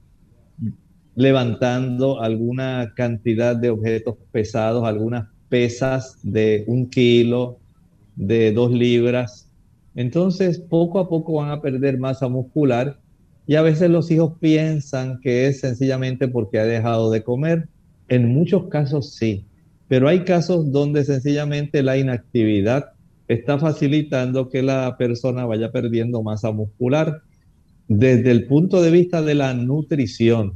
[1.14, 7.58] levantando alguna cantidad de objetos pesados, algunas pesas de un kilo,
[8.16, 9.48] de dos libras,
[9.94, 13.00] entonces poco a poco van a perder masa muscular
[13.46, 17.68] y a veces los hijos piensan que es sencillamente porque ha dejado de comer.
[18.08, 19.46] En muchos casos sí,
[19.88, 22.92] pero hay casos donde sencillamente la inactividad
[23.26, 27.22] está facilitando que la persona vaya perdiendo masa muscular.
[27.88, 30.54] Desde el punto de vista de la nutrición,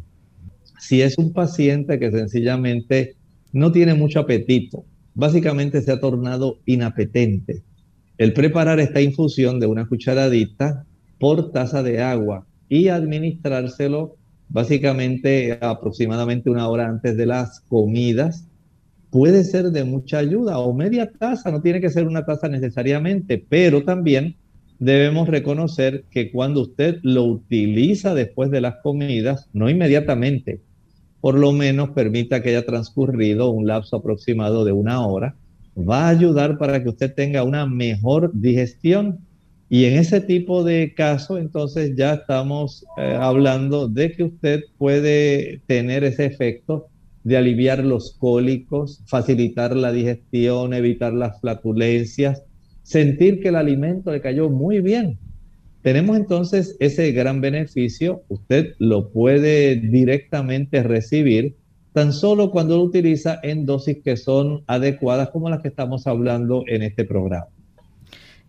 [0.78, 3.16] si es un paciente que sencillamente
[3.52, 4.84] no tiene mucho apetito,
[5.14, 7.62] básicamente se ha tornado inapetente,
[8.18, 10.84] el preparar esta infusión de una cucharadita
[11.18, 14.16] por taza de agua y administrárselo
[14.48, 18.46] básicamente aproximadamente una hora antes de las comidas
[19.10, 23.44] puede ser de mucha ayuda o media taza, no tiene que ser una taza necesariamente,
[23.46, 24.36] pero también
[24.78, 30.60] debemos reconocer que cuando usted lo utiliza después de las comidas, no inmediatamente,
[31.22, 35.36] por lo menos permita que haya transcurrido un lapso aproximado de una hora,
[35.78, 39.20] va a ayudar para que usted tenga una mejor digestión.
[39.70, 45.62] Y en ese tipo de caso, entonces ya estamos eh, hablando de que usted puede
[45.68, 46.88] tener ese efecto
[47.22, 52.42] de aliviar los cólicos, facilitar la digestión, evitar las flatulencias,
[52.82, 55.20] sentir que el alimento le cayó muy bien.
[55.82, 61.56] Tenemos entonces ese gran beneficio, usted lo puede directamente recibir
[61.92, 66.64] tan solo cuando lo utiliza en dosis que son adecuadas como las que estamos hablando
[66.68, 67.46] en este programa.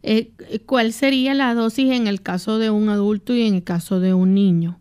[0.04, 0.32] Eh,
[0.66, 4.14] ¿Cuál sería la dosis en el caso de un adulto y en el caso de
[4.14, 4.80] un niño?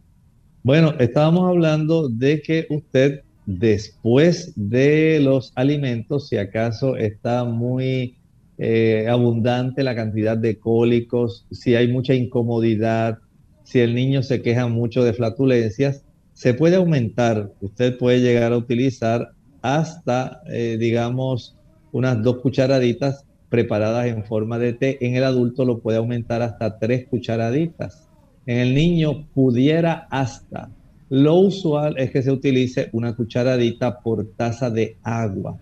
[0.63, 8.17] Bueno, estábamos hablando de que usted después de los alimentos, si acaso está muy
[8.65, 13.19] eh, abundante la cantidad de cólicos, si hay mucha incomodidad,
[13.65, 17.51] si el niño se queja mucho de flatulencias, se puede aumentar.
[17.61, 19.33] Usted puede llegar a utilizar
[19.63, 21.57] hasta, eh, digamos,
[21.91, 24.99] unas dos cucharaditas preparadas en forma de té.
[25.01, 28.09] En el adulto lo puede aumentar hasta tres cucharaditas.
[28.47, 30.71] En el niño pudiera hasta
[31.15, 35.59] lo usual es que se utilice una cucharadita por taza de agua.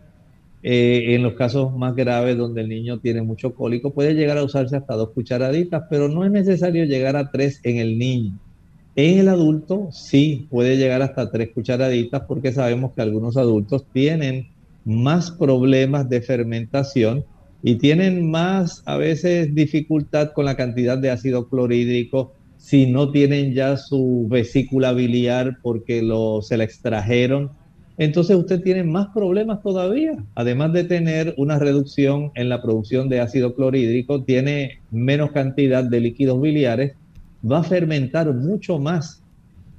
[0.62, 4.44] Eh, en los casos más graves donde el niño tiene mucho cólico puede llegar a
[4.44, 8.38] usarse hasta dos cucharaditas, pero no es necesario llegar a tres en el niño.
[8.94, 14.48] En el adulto sí puede llegar hasta tres cucharaditas porque sabemos que algunos adultos tienen
[14.84, 17.24] más problemas de fermentación
[17.62, 23.54] y tienen más a veces dificultad con la cantidad de ácido clorhídrico si no tienen
[23.54, 27.52] ya su vesícula biliar porque lo, se la extrajeron,
[28.00, 30.16] entonces usted tiene más problemas todavía.
[30.34, 36.00] Además de tener una reducción en la producción de ácido clorhídrico, tiene menos cantidad de
[36.00, 36.94] líquidos biliares,
[37.44, 39.22] va a fermentar mucho más.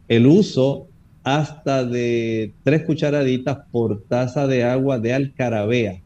[0.07, 0.85] El uso
[1.23, 5.99] hasta de tres cucharaditas por taza de agua de alcarabea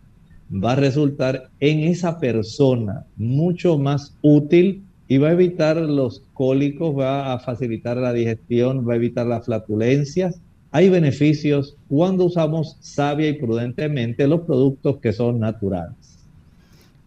[0.50, 6.98] va a resultar en esa persona mucho más útil y va a evitar los cólicos,
[6.98, 10.40] va a facilitar la digestión, va a evitar las flatulencias.
[10.76, 15.96] Hay beneficios cuando usamos sabia y prudentemente los productos que son naturales.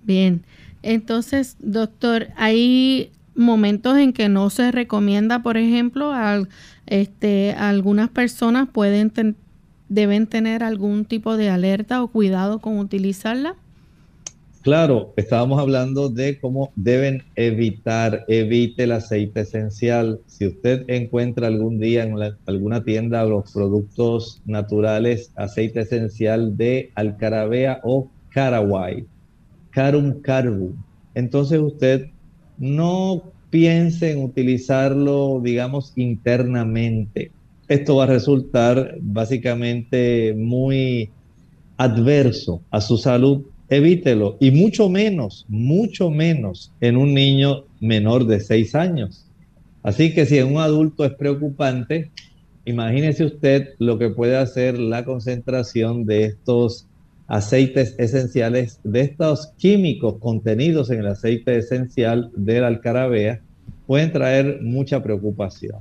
[0.04, 0.42] Bien,
[0.82, 6.48] entonces, doctor, hay momentos en que no se recomienda, por ejemplo, a,
[6.86, 9.12] este, algunas personas pueden
[9.90, 13.54] deben tener algún tipo de alerta o cuidado con utilizarla.
[14.62, 20.20] Claro, estábamos hablando de cómo deben evitar, evite el aceite esencial.
[20.26, 27.80] Si usted encuentra algún día en alguna tienda los productos naturales, aceite esencial de alcarabea
[27.84, 29.06] o caraway,
[29.70, 30.74] carum carbu,
[31.14, 32.10] entonces usted
[32.58, 37.30] no piense en utilizarlo, digamos, internamente.
[37.68, 41.10] Esto va a resultar básicamente muy
[41.76, 44.36] adverso a su salud evítelo.
[44.40, 49.26] Y mucho menos, mucho menos en un niño menor de 6 años.
[49.82, 52.10] Así que si en un adulto es preocupante,
[52.64, 56.86] imagínese usted lo que puede hacer la concentración de estos
[57.26, 63.40] aceites esenciales, de estos químicos contenidos en el aceite esencial de la alcarabea,
[63.86, 65.76] pueden traer mucha preocupación.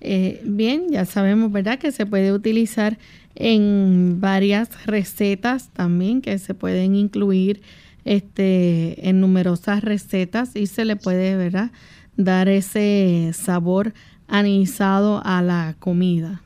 [0.00, 2.98] Eh, bien, ya sabemos, ¿verdad?, que se puede utilizar
[3.36, 7.62] en varias recetas también que se pueden incluir
[8.04, 11.70] este, en numerosas recetas y se le puede ¿verdad?
[12.16, 13.92] dar ese sabor
[14.28, 16.42] anisado a la comida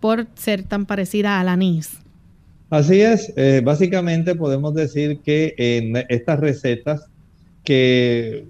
[0.00, 1.98] por ser tan parecida al anís.
[2.70, 7.06] Así es, eh, básicamente podemos decir que en estas recetas
[7.64, 8.46] que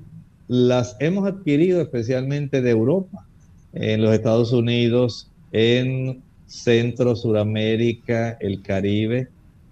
[0.49, 3.27] las hemos adquirido especialmente de Europa,
[3.73, 9.29] en los Estados Unidos, en Centro, Suramérica, el Caribe,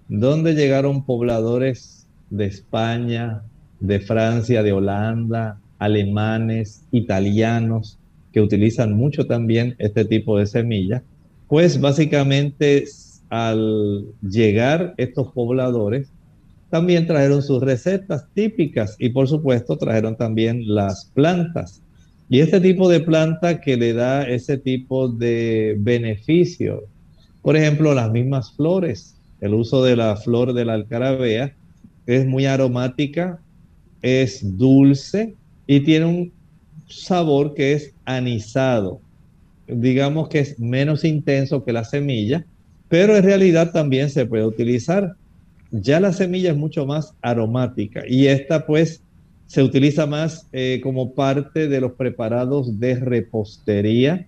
[0.07, 3.43] donde llegaron pobladores de España,
[3.79, 7.97] de Francia, de Holanda, alemanes, italianos,
[8.31, 11.03] que utilizan mucho también este tipo de semillas,
[11.47, 12.85] pues básicamente
[13.29, 16.11] al llegar estos pobladores,
[16.69, 21.81] también trajeron sus recetas típicas y por supuesto trajeron también las plantas
[22.29, 26.83] y este tipo de planta que le da ese tipo de beneficio,
[27.41, 31.53] por ejemplo, las mismas flores, el uso de la flor de la alcarabea
[32.07, 33.39] es muy aromática,
[34.01, 35.35] es dulce
[35.67, 36.31] y tiene un
[36.87, 38.99] sabor que es anisado.
[39.67, 42.45] Digamos que es menos intenso que la semilla,
[42.89, 45.15] pero en realidad también se puede utilizar.
[45.71, 49.01] Ya la semilla es mucho más aromática y esta pues
[49.47, 54.27] se utiliza más eh, como parte de los preparados de repostería.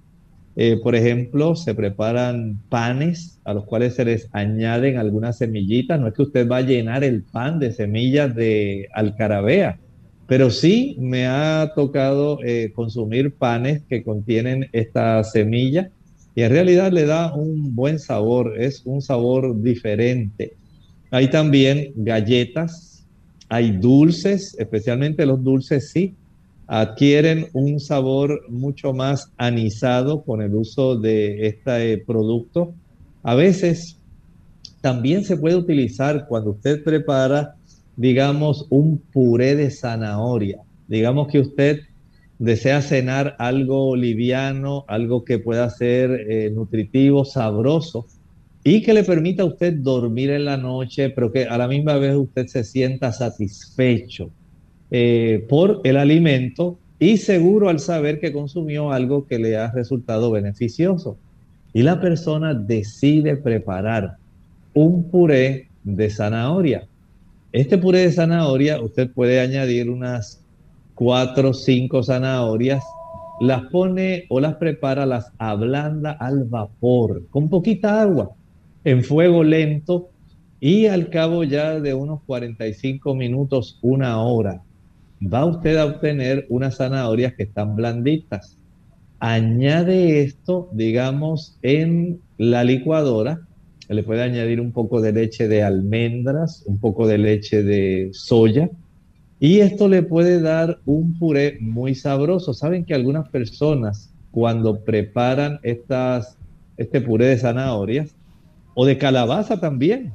[0.56, 6.00] Eh, por ejemplo, se preparan panes a los cuales se les añaden algunas semillitas.
[6.00, 9.80] No es que usted va a llenar el pan de semillas de alcarabea,
[10.28, 15.92] pero sí me ha tocado eh, consumir panes que contienen esta semilla
[16.38, 20.54] y en realidad le da un buen sabor, es un sabor diferente.
[21.10, 22.97] Hay también galletas
[23.50, 26.16] hay dulces, especialmente los dulces sí,
[26.68, 32.74] adquieren un sabor mucho más anisado con el uso de este producto.
[33.24, 33.98] A veces
[34.82, 37.56] también se puede utilizar cuando usted prepara,
[37.96, 40.60] digamos, un puré de zanahoria.
[40.88, 41.82] Digamos que usted
[42.40, 48.06] desea cenar algo liviano, algo que pueda ser eh, nutritivo, sabroso
[48.70, 51.96] y que le permita a usted dormir en la noche, pero que a la misma
[52.00, 54.30] vez usted se sienta satisfecho
[54.92, 60.32] eh, por el alimento y seguro al saber que consumió algo que le ha resultado
[60.32, 61.18] beneficioso.
[61.72, 64.18] Y la persona decide preparar
[64.74, 66.86] un puré de zanahoria.
[67.54, 70.44] Este puré de zanahoria, usted puede añadir unas
[70.94, 72.84] cuatro o cinco zanahorias,
[73.40, 78.36] las pone o las prepara, las ablanda al vapor, con poquita agua
[78.84, 80.10] en fuego lento
[80.60, 84.64] y al cabo ya de unos 45 minutos, una hora,
[85.22, 88.58] va usted a obtener unas zanahorias que están blanditas.
[89.20, 93.42] Añade esto, digamos, en la licuadora.
[93.90, 98.70] Le puede añadir un poco de leche de almendras, un poco de leche de soya.
[99.40, 102.54] Y esto le puede dar un puré muy sabroso.
[102.54, 106.38] Saben que algunas personas cuando preparan estas,
[106.76, 108.14] este puré de zanahorias,
[108.80, 110.14] o de calabaza también.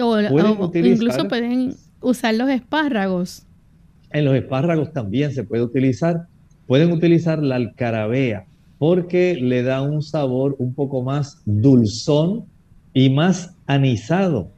[0.00, 3.46] O, incluso pueden usar los espárragos.
[4.10, 6.26] En los espárragos también se puede utilizar.
[6.66, 8.46] Pueden utilizar la alcarabea
[8.78, 12.46] porque le da un sabor un poco más dulzón
[12.92, 14.50] y más anisado.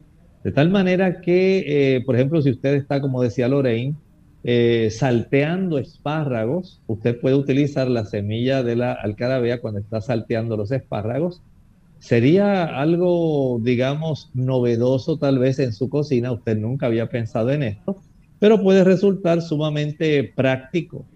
[0.45, 3.97] De tal manera que, eh, por ejemplo, si usted está, como decía Lorraine,
[4.45, 10.73] eh, salteando espárragos, usted puede utilizar la semilla de la alcarabea cuando está salteando los
[10.73, 11.43] espárragos.
[12.03, 18.03] Sería algo, digamos, novedoso tal vez en su cocina, usted nunca había pensado en esto,
[18.41, 21.07] pero puede resultar sumamente práctico,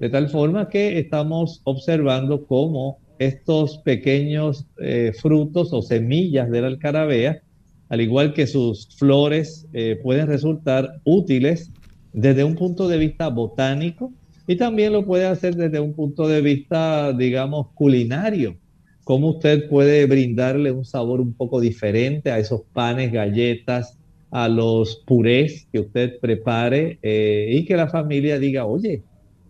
[0.00, 6.66] de tal forma que estamos observando cómo estos pequeños eh, frutos o semillas de la
[6.66, 7.40] alcarabea,
[7.88, 11.70] al igual que sus flores, eh, pueden resultar útiles
[12.10, 14.12] desde un punto de vista botánico
[14.48, 18.58] y también lo puede hacer desde un punto de vista, digamos, culinario.
[19.04, 23.98] Cómo usted puede brindarle un sabor un poco diferente a esos panes, galletas,
[24.30, 29.02] a los purés que usted prepare eh, y que la familia diga, oye,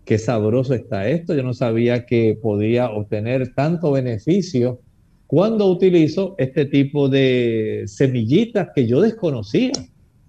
[0.05, 4.81] qué sabroso está esto, yo no sabía que podía obtener tanto beneficio
[5.27, 9.71] cuando utilizo este tipo de semillitas que yo desconocía,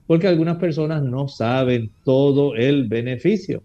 [0.06, 3.62] porque algunas personas no saben todo el beneficio.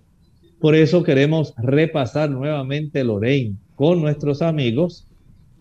[0.59, 5.07] Por eso queremos repasar nuevamente Lorraine con nuestros amigos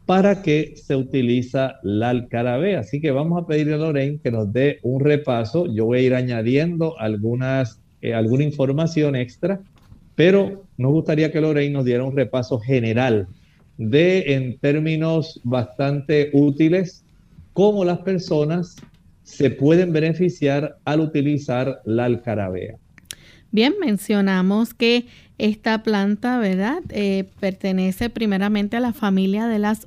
[0.08, 2.80] para qué se utiliza la alcarabea.
[2.80, 5.66] Así que vamos a pedirle a Lorraine que nos dé un repaso.
[5.66, 9.60] Yo voy a ir añadiendo algunas, eh, alguna información extra,
[10.14, 13.28] pero nos gustaría que Lorraine nos diera un repaso general
[13.76, 17.04] de, en términos bastante útiles,
[17.52, 18.76] cómo las personas
[19.24, 22.76] se pueden beneficiar al utilizar la alcarabea.
[23.50, 25.04] Bien, mencionamos que
[25.38, 26.82] esta planta, ¿verdad?
[26.90, 29.86] Eh, pertenece primeramente a la familia de las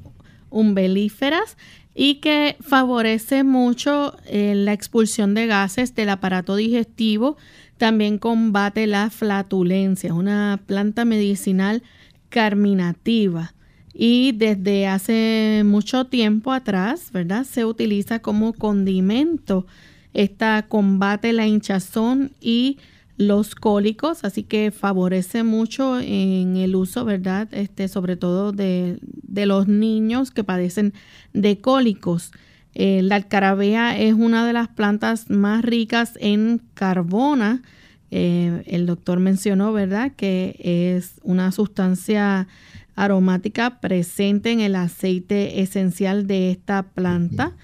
[0.51, 1.57] umbelíferas
[1.95, 7.37] y que favorece mucho eh, la expulsión de gases del aparato digestivo.
[7.77, 10.07] También combate la flatulencia.
[10.07, 11.81] Es una planta medicinal
[12.29, 13.53] carminativa
[13.93, 17.43] y desde hace mucho tiempo atrás, ¿verdad?
[17.43, 19.65] Se utiliza como condimento.
[20.13, 22.77] Esta combate la hinchazón y
[23.21, 27.47] los cólicos, así que favorece mucho en el uso, ¿verdad?
[27.51, 30.93] Este, sobre todo de, los niños que padecen
[31.33, 32.31] de cólicos.
[32.73, 37.61] Eh, la alcarabea es una de las plantas más ricas en carbona.
[38.09, 40.55] Eh, el doctor mencionó, ¿verdad?, que
[40.97, 42.47] es una sustancia
[42.95, 47.55] aromática presente en el aceite esencial de esta planta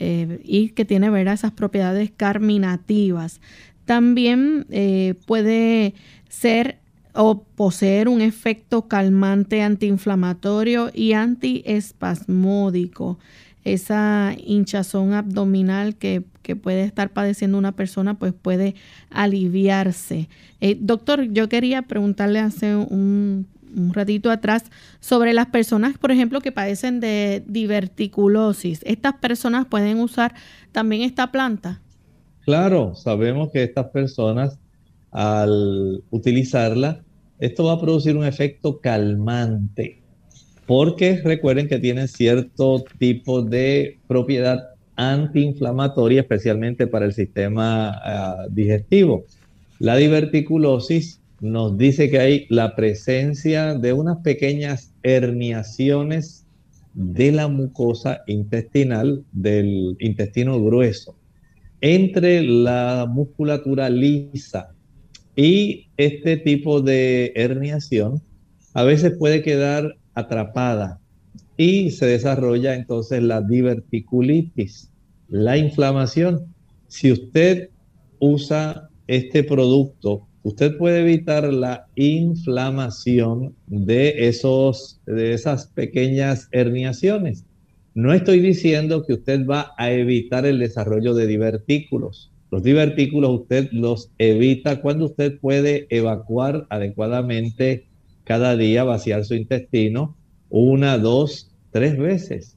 [0.00, 3.40] eh, y que tiene, ¿verdad?, esas propiedades carminativas.
[3.84, 5.94] También eh, puede
[6.28, 6.78] ser
[7.14, 13.20] o poseer un efecto calmante antiinflamatorio y antiespasmódico.
[13.62, 16.24] Esa hinchazón abdominal que,
[16.60, 18.74] puede estar padeciendo una persona, pues puede
[19.10, 20.28] aliviarse.
[20.60, 24.64] Eh, doctor, yo quería preguntarle hace un, un ratito atrás
[25.00, 28.80] sobre las personas, por ejemplo, que padecen de diverticulosis.
[28.84, 30.34] ¿Estas personas pueden usar
[30.72, 31.80] también esta planta?
[32.44, 34.58] Claro, sabemos que estas personas
[35.10, 37.02] al utilizarla,
[37.38, 40.02] esto va a producir un efecto calmante,
[40.66, 49.24] porque recuerden que tienen cierto tipo de propiedad antiinflamatoria, especialmente para el sistema ah, digestivo.
[49.78, 56.44] La diverticulosis nos dice que hay la presencia de unas pequeñas herniaciones
[56.92, 61.16] de la mucosa intestinal del intestino grueso
[61.86, 64.74] entre la musculatura lisa
[65.36, 68.22] y este tipo de herniación
[68.72, 70.98] a veces puede quedar atrapada
[71.58, 74.90] y se desarrolla entonces la diverticulitis,
[75.28, 76.54] la inflamación.
[76.88, 77.68] Si usted
[78.18, 87.44] usa este producto, usted puede evitar la inflamación de, esos, de esas pequeñas herniaciones.
[87.94, 92.32] No estoy diciendo que usted va a evitar el desarrollo de divertículos.
[92.50, 97.86] Los divertículos usted los evita cuando usted puede evacuar adecuadamente
[98.24, 100.16] cada día, vaciar su intestino
[100.50, 102.56] una, dos, tres veces.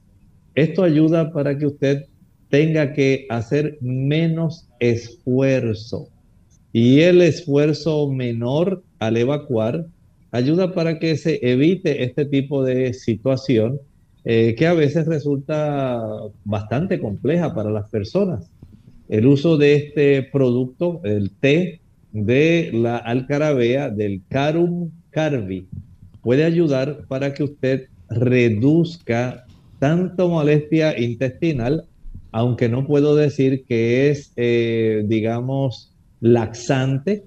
[0.56, 2.06] Esto ayuda para que usted
[2.48, 6.08] tenga que hacer menos esfuerzo.
[6.72, 9.86] Y el esfuerzo menor al evacuar
[10.32, 13.80] ayuda para que se evite este tipo de situación
[14.30, 16.06] eh, que a veces resulta
[16.44, 18.50] bastante compleja para las personas.
[19.08, 21.80] El uso de este producto, el té
[22.12, 25.66] de la alcarabea, del carum carvi,
[26.20, 29.46] puede ayudar para que usted reduzca
[29.78, 31.86] tanto molestia intestinal,
[32.30, 37.24] aunque no puedo decir que es, eh, digamos, laxante,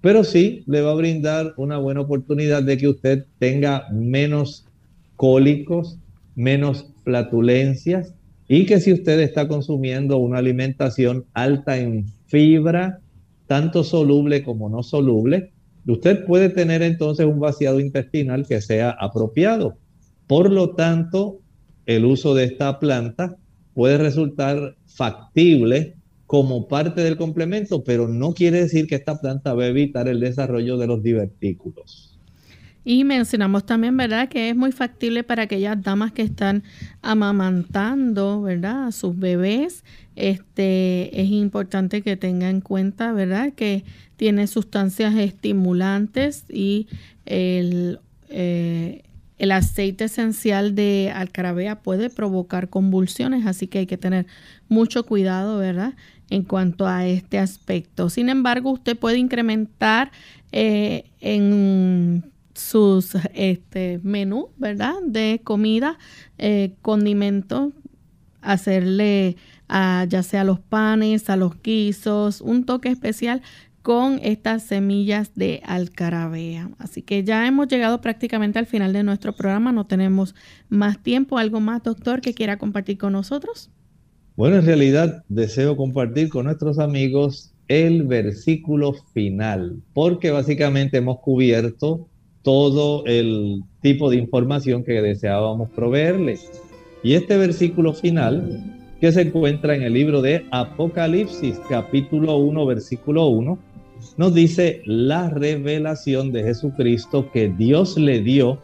[0.00, 4.68] pero sí le va a brindar una buena oportunidad de que usted tenga menos
[5.16, 5.98] cólicos,
[6.34, 8.14] menos flatulencias
[8.48, 13.00] y que si usted está consumiendo una alimentación alta en fibra,
[13.46, 15.52] tanto soluble como no soluble,
[15.86, 19.76] usted puede tener entonces un vaciado intestinal que sea apropiado.
[20.26, 21.40] Por lo tanto,
[21.86, 23.36] el uso de esta planta
[23.74, 29.64] puede resultar factible como parte del complemento, pero no quiere decir que esta planta va
[29.64, 32.13] a evitar el desarrollo de los divertículos.
[32.84, 36.62] Y mencionamos también, ¿verdad?, que es muy factible para aquellas damas que están
[37.00, 39.84] amamantando, ¿verdad?, a sus bebés.
[40.16, 43.84] Este, es importante que tengan en cuenta, ¿verdad?, que
[44.16, 46.86] tiene sustancias estimulantes y
[47.24, 49.02] el, eh,
[49.38, 54.26] el aceite esencial de alcarabea puede provocar convulsiones, así que hay que tener
[54.68, 55.94] mucho cuidado, ¿verdad?,
[56.28, 58.10] en cuanto a este aspecto.
[58.10, 60.10] Sin embargo, usted puede incrementar
[60.52, 62.24] eh, en
[62.54, 64.94] sus este, menú, ¿verdad?
[65.04, 65.98] De comida,
[66.38, 67.72] eh, condimentos,
[68.40, 69.36] hacerle
[69.68, 73.42] a, ya sea los panes, a los guisos, un toque especial
[73.82, 76.70] con estas semillas de alcarabea.
[76.78, 80.34] Así que ya hemos llegado prácticamente al final de nuestro programa, no tenemos
[80.70, 81.36] más tiempo.
[81.36, 83.70] ¿Algo más, doctor, que quiera compartir con nosotros?
[84.36, 92.08] Bueno, en realidad deseo compartir con nuestros amigos el versículo final, porque básicamente hemos cubierto
[92.44, 96.62] todo el tipo de información que deseábamos proveerles.
[97.02, 98.62] Y este versículo final,
[99.00, 103.58] que se encuentra en el libro de Apocalipsis, capítulo 1, versículo 1,
[104.18, 108.58] nos dice la revelación de Jesucristo que Dios le dio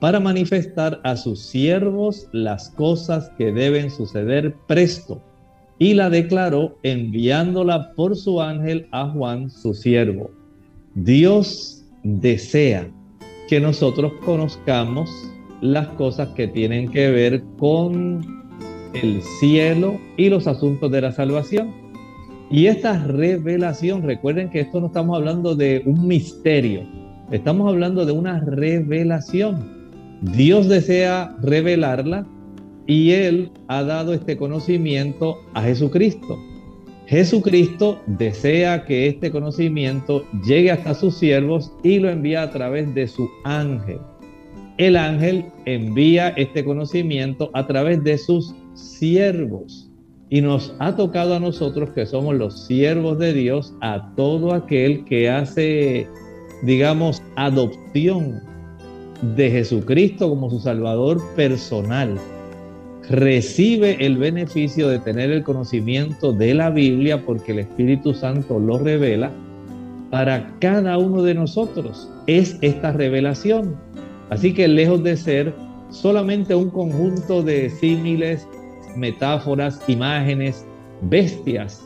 [0.00, 5.22] para manifestar a sus siervos las cosas que deben suceder presto.
[5.78, 10.30] Y la declaró enviándola por su ángel a Juan, su siervo.
[10.94, 12.90] Dios desea
[13.50, 15.28] que nosotros conozcamos
[15.60, 18.44] las cosas que tienen que ver con
[18.94, 21.72] el cielo y los asuntos de la salvación.
[22.48, 26.86] Y esta revelación, recuerden que esto no estamos hablando de un misterio,
[27.32, 29.90] estamos hablando de una revelación.
[30.20, 32.28] Dios desea revelarla
[32.86, 36.38] y Él ha dado este conocimiento a Jesucristo.
[37.10, 43.08] Jesucristo desea que este conocimiento llegue hasta sus siervos y lo envía a través de
[43.08, 43.98] su ángel.
[44.78, 49.90] El ángel envía este conocimiento a través de sus siervos.
[50.28, 55.04] Y nos ha tocado a nosotros que somos los siervos de Dios, a todo aquel
[55.04, 56.06] que hace,
[56.62, 58.40] digamos, adopción
[59.34, 62.20] de Jesucristo como su Salvador personal
[63.10, 68.78] recibe el beneficio de tener el conocimiento de la Biblia porque el Espíritu Santo lo
[68.78, 69.32] revela
[70.10, 72.08] para cada uno de nosotros.
[72.28, 73.76] Es esta revelación.
[74.30, 75.52] Así que lejos de ser
[75.90, 78.46] solamente un conjunto de símiles,
[78.96, 80.64] metáforas, imágenes,
[81.02, 81.84] bestias,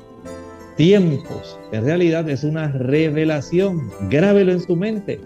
[0.76, 3.90] tiempos, en realidad es una revelación.
[4.10, 5.18] Grábelo en su mente.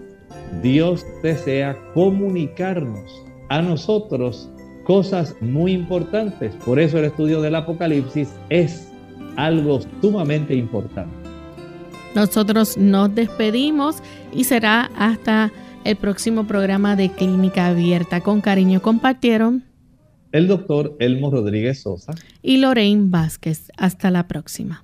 [0.63, 4.49] Dios desea comunicarnos a nosotros
[4.89, 6.55] cosas muy importantes.
[6.65, 8.91] Por eso el estudio del Apocalipsis es
[9.35, 11.15] algo sumamente importante.
[12.15, 13.97] Nosotros nos despedimos
[14.33, 15.51] y será hasta
[15.83, 18.21] el próximo programa de Clínica Abierta.
[18.21, 19.63] Con cariño compartieron
[20.31, 23.71] el doctor Elmo Rodríguez Sosa y Lorraine Vázquez.
[23.77, 24.83] Hasta la próxima.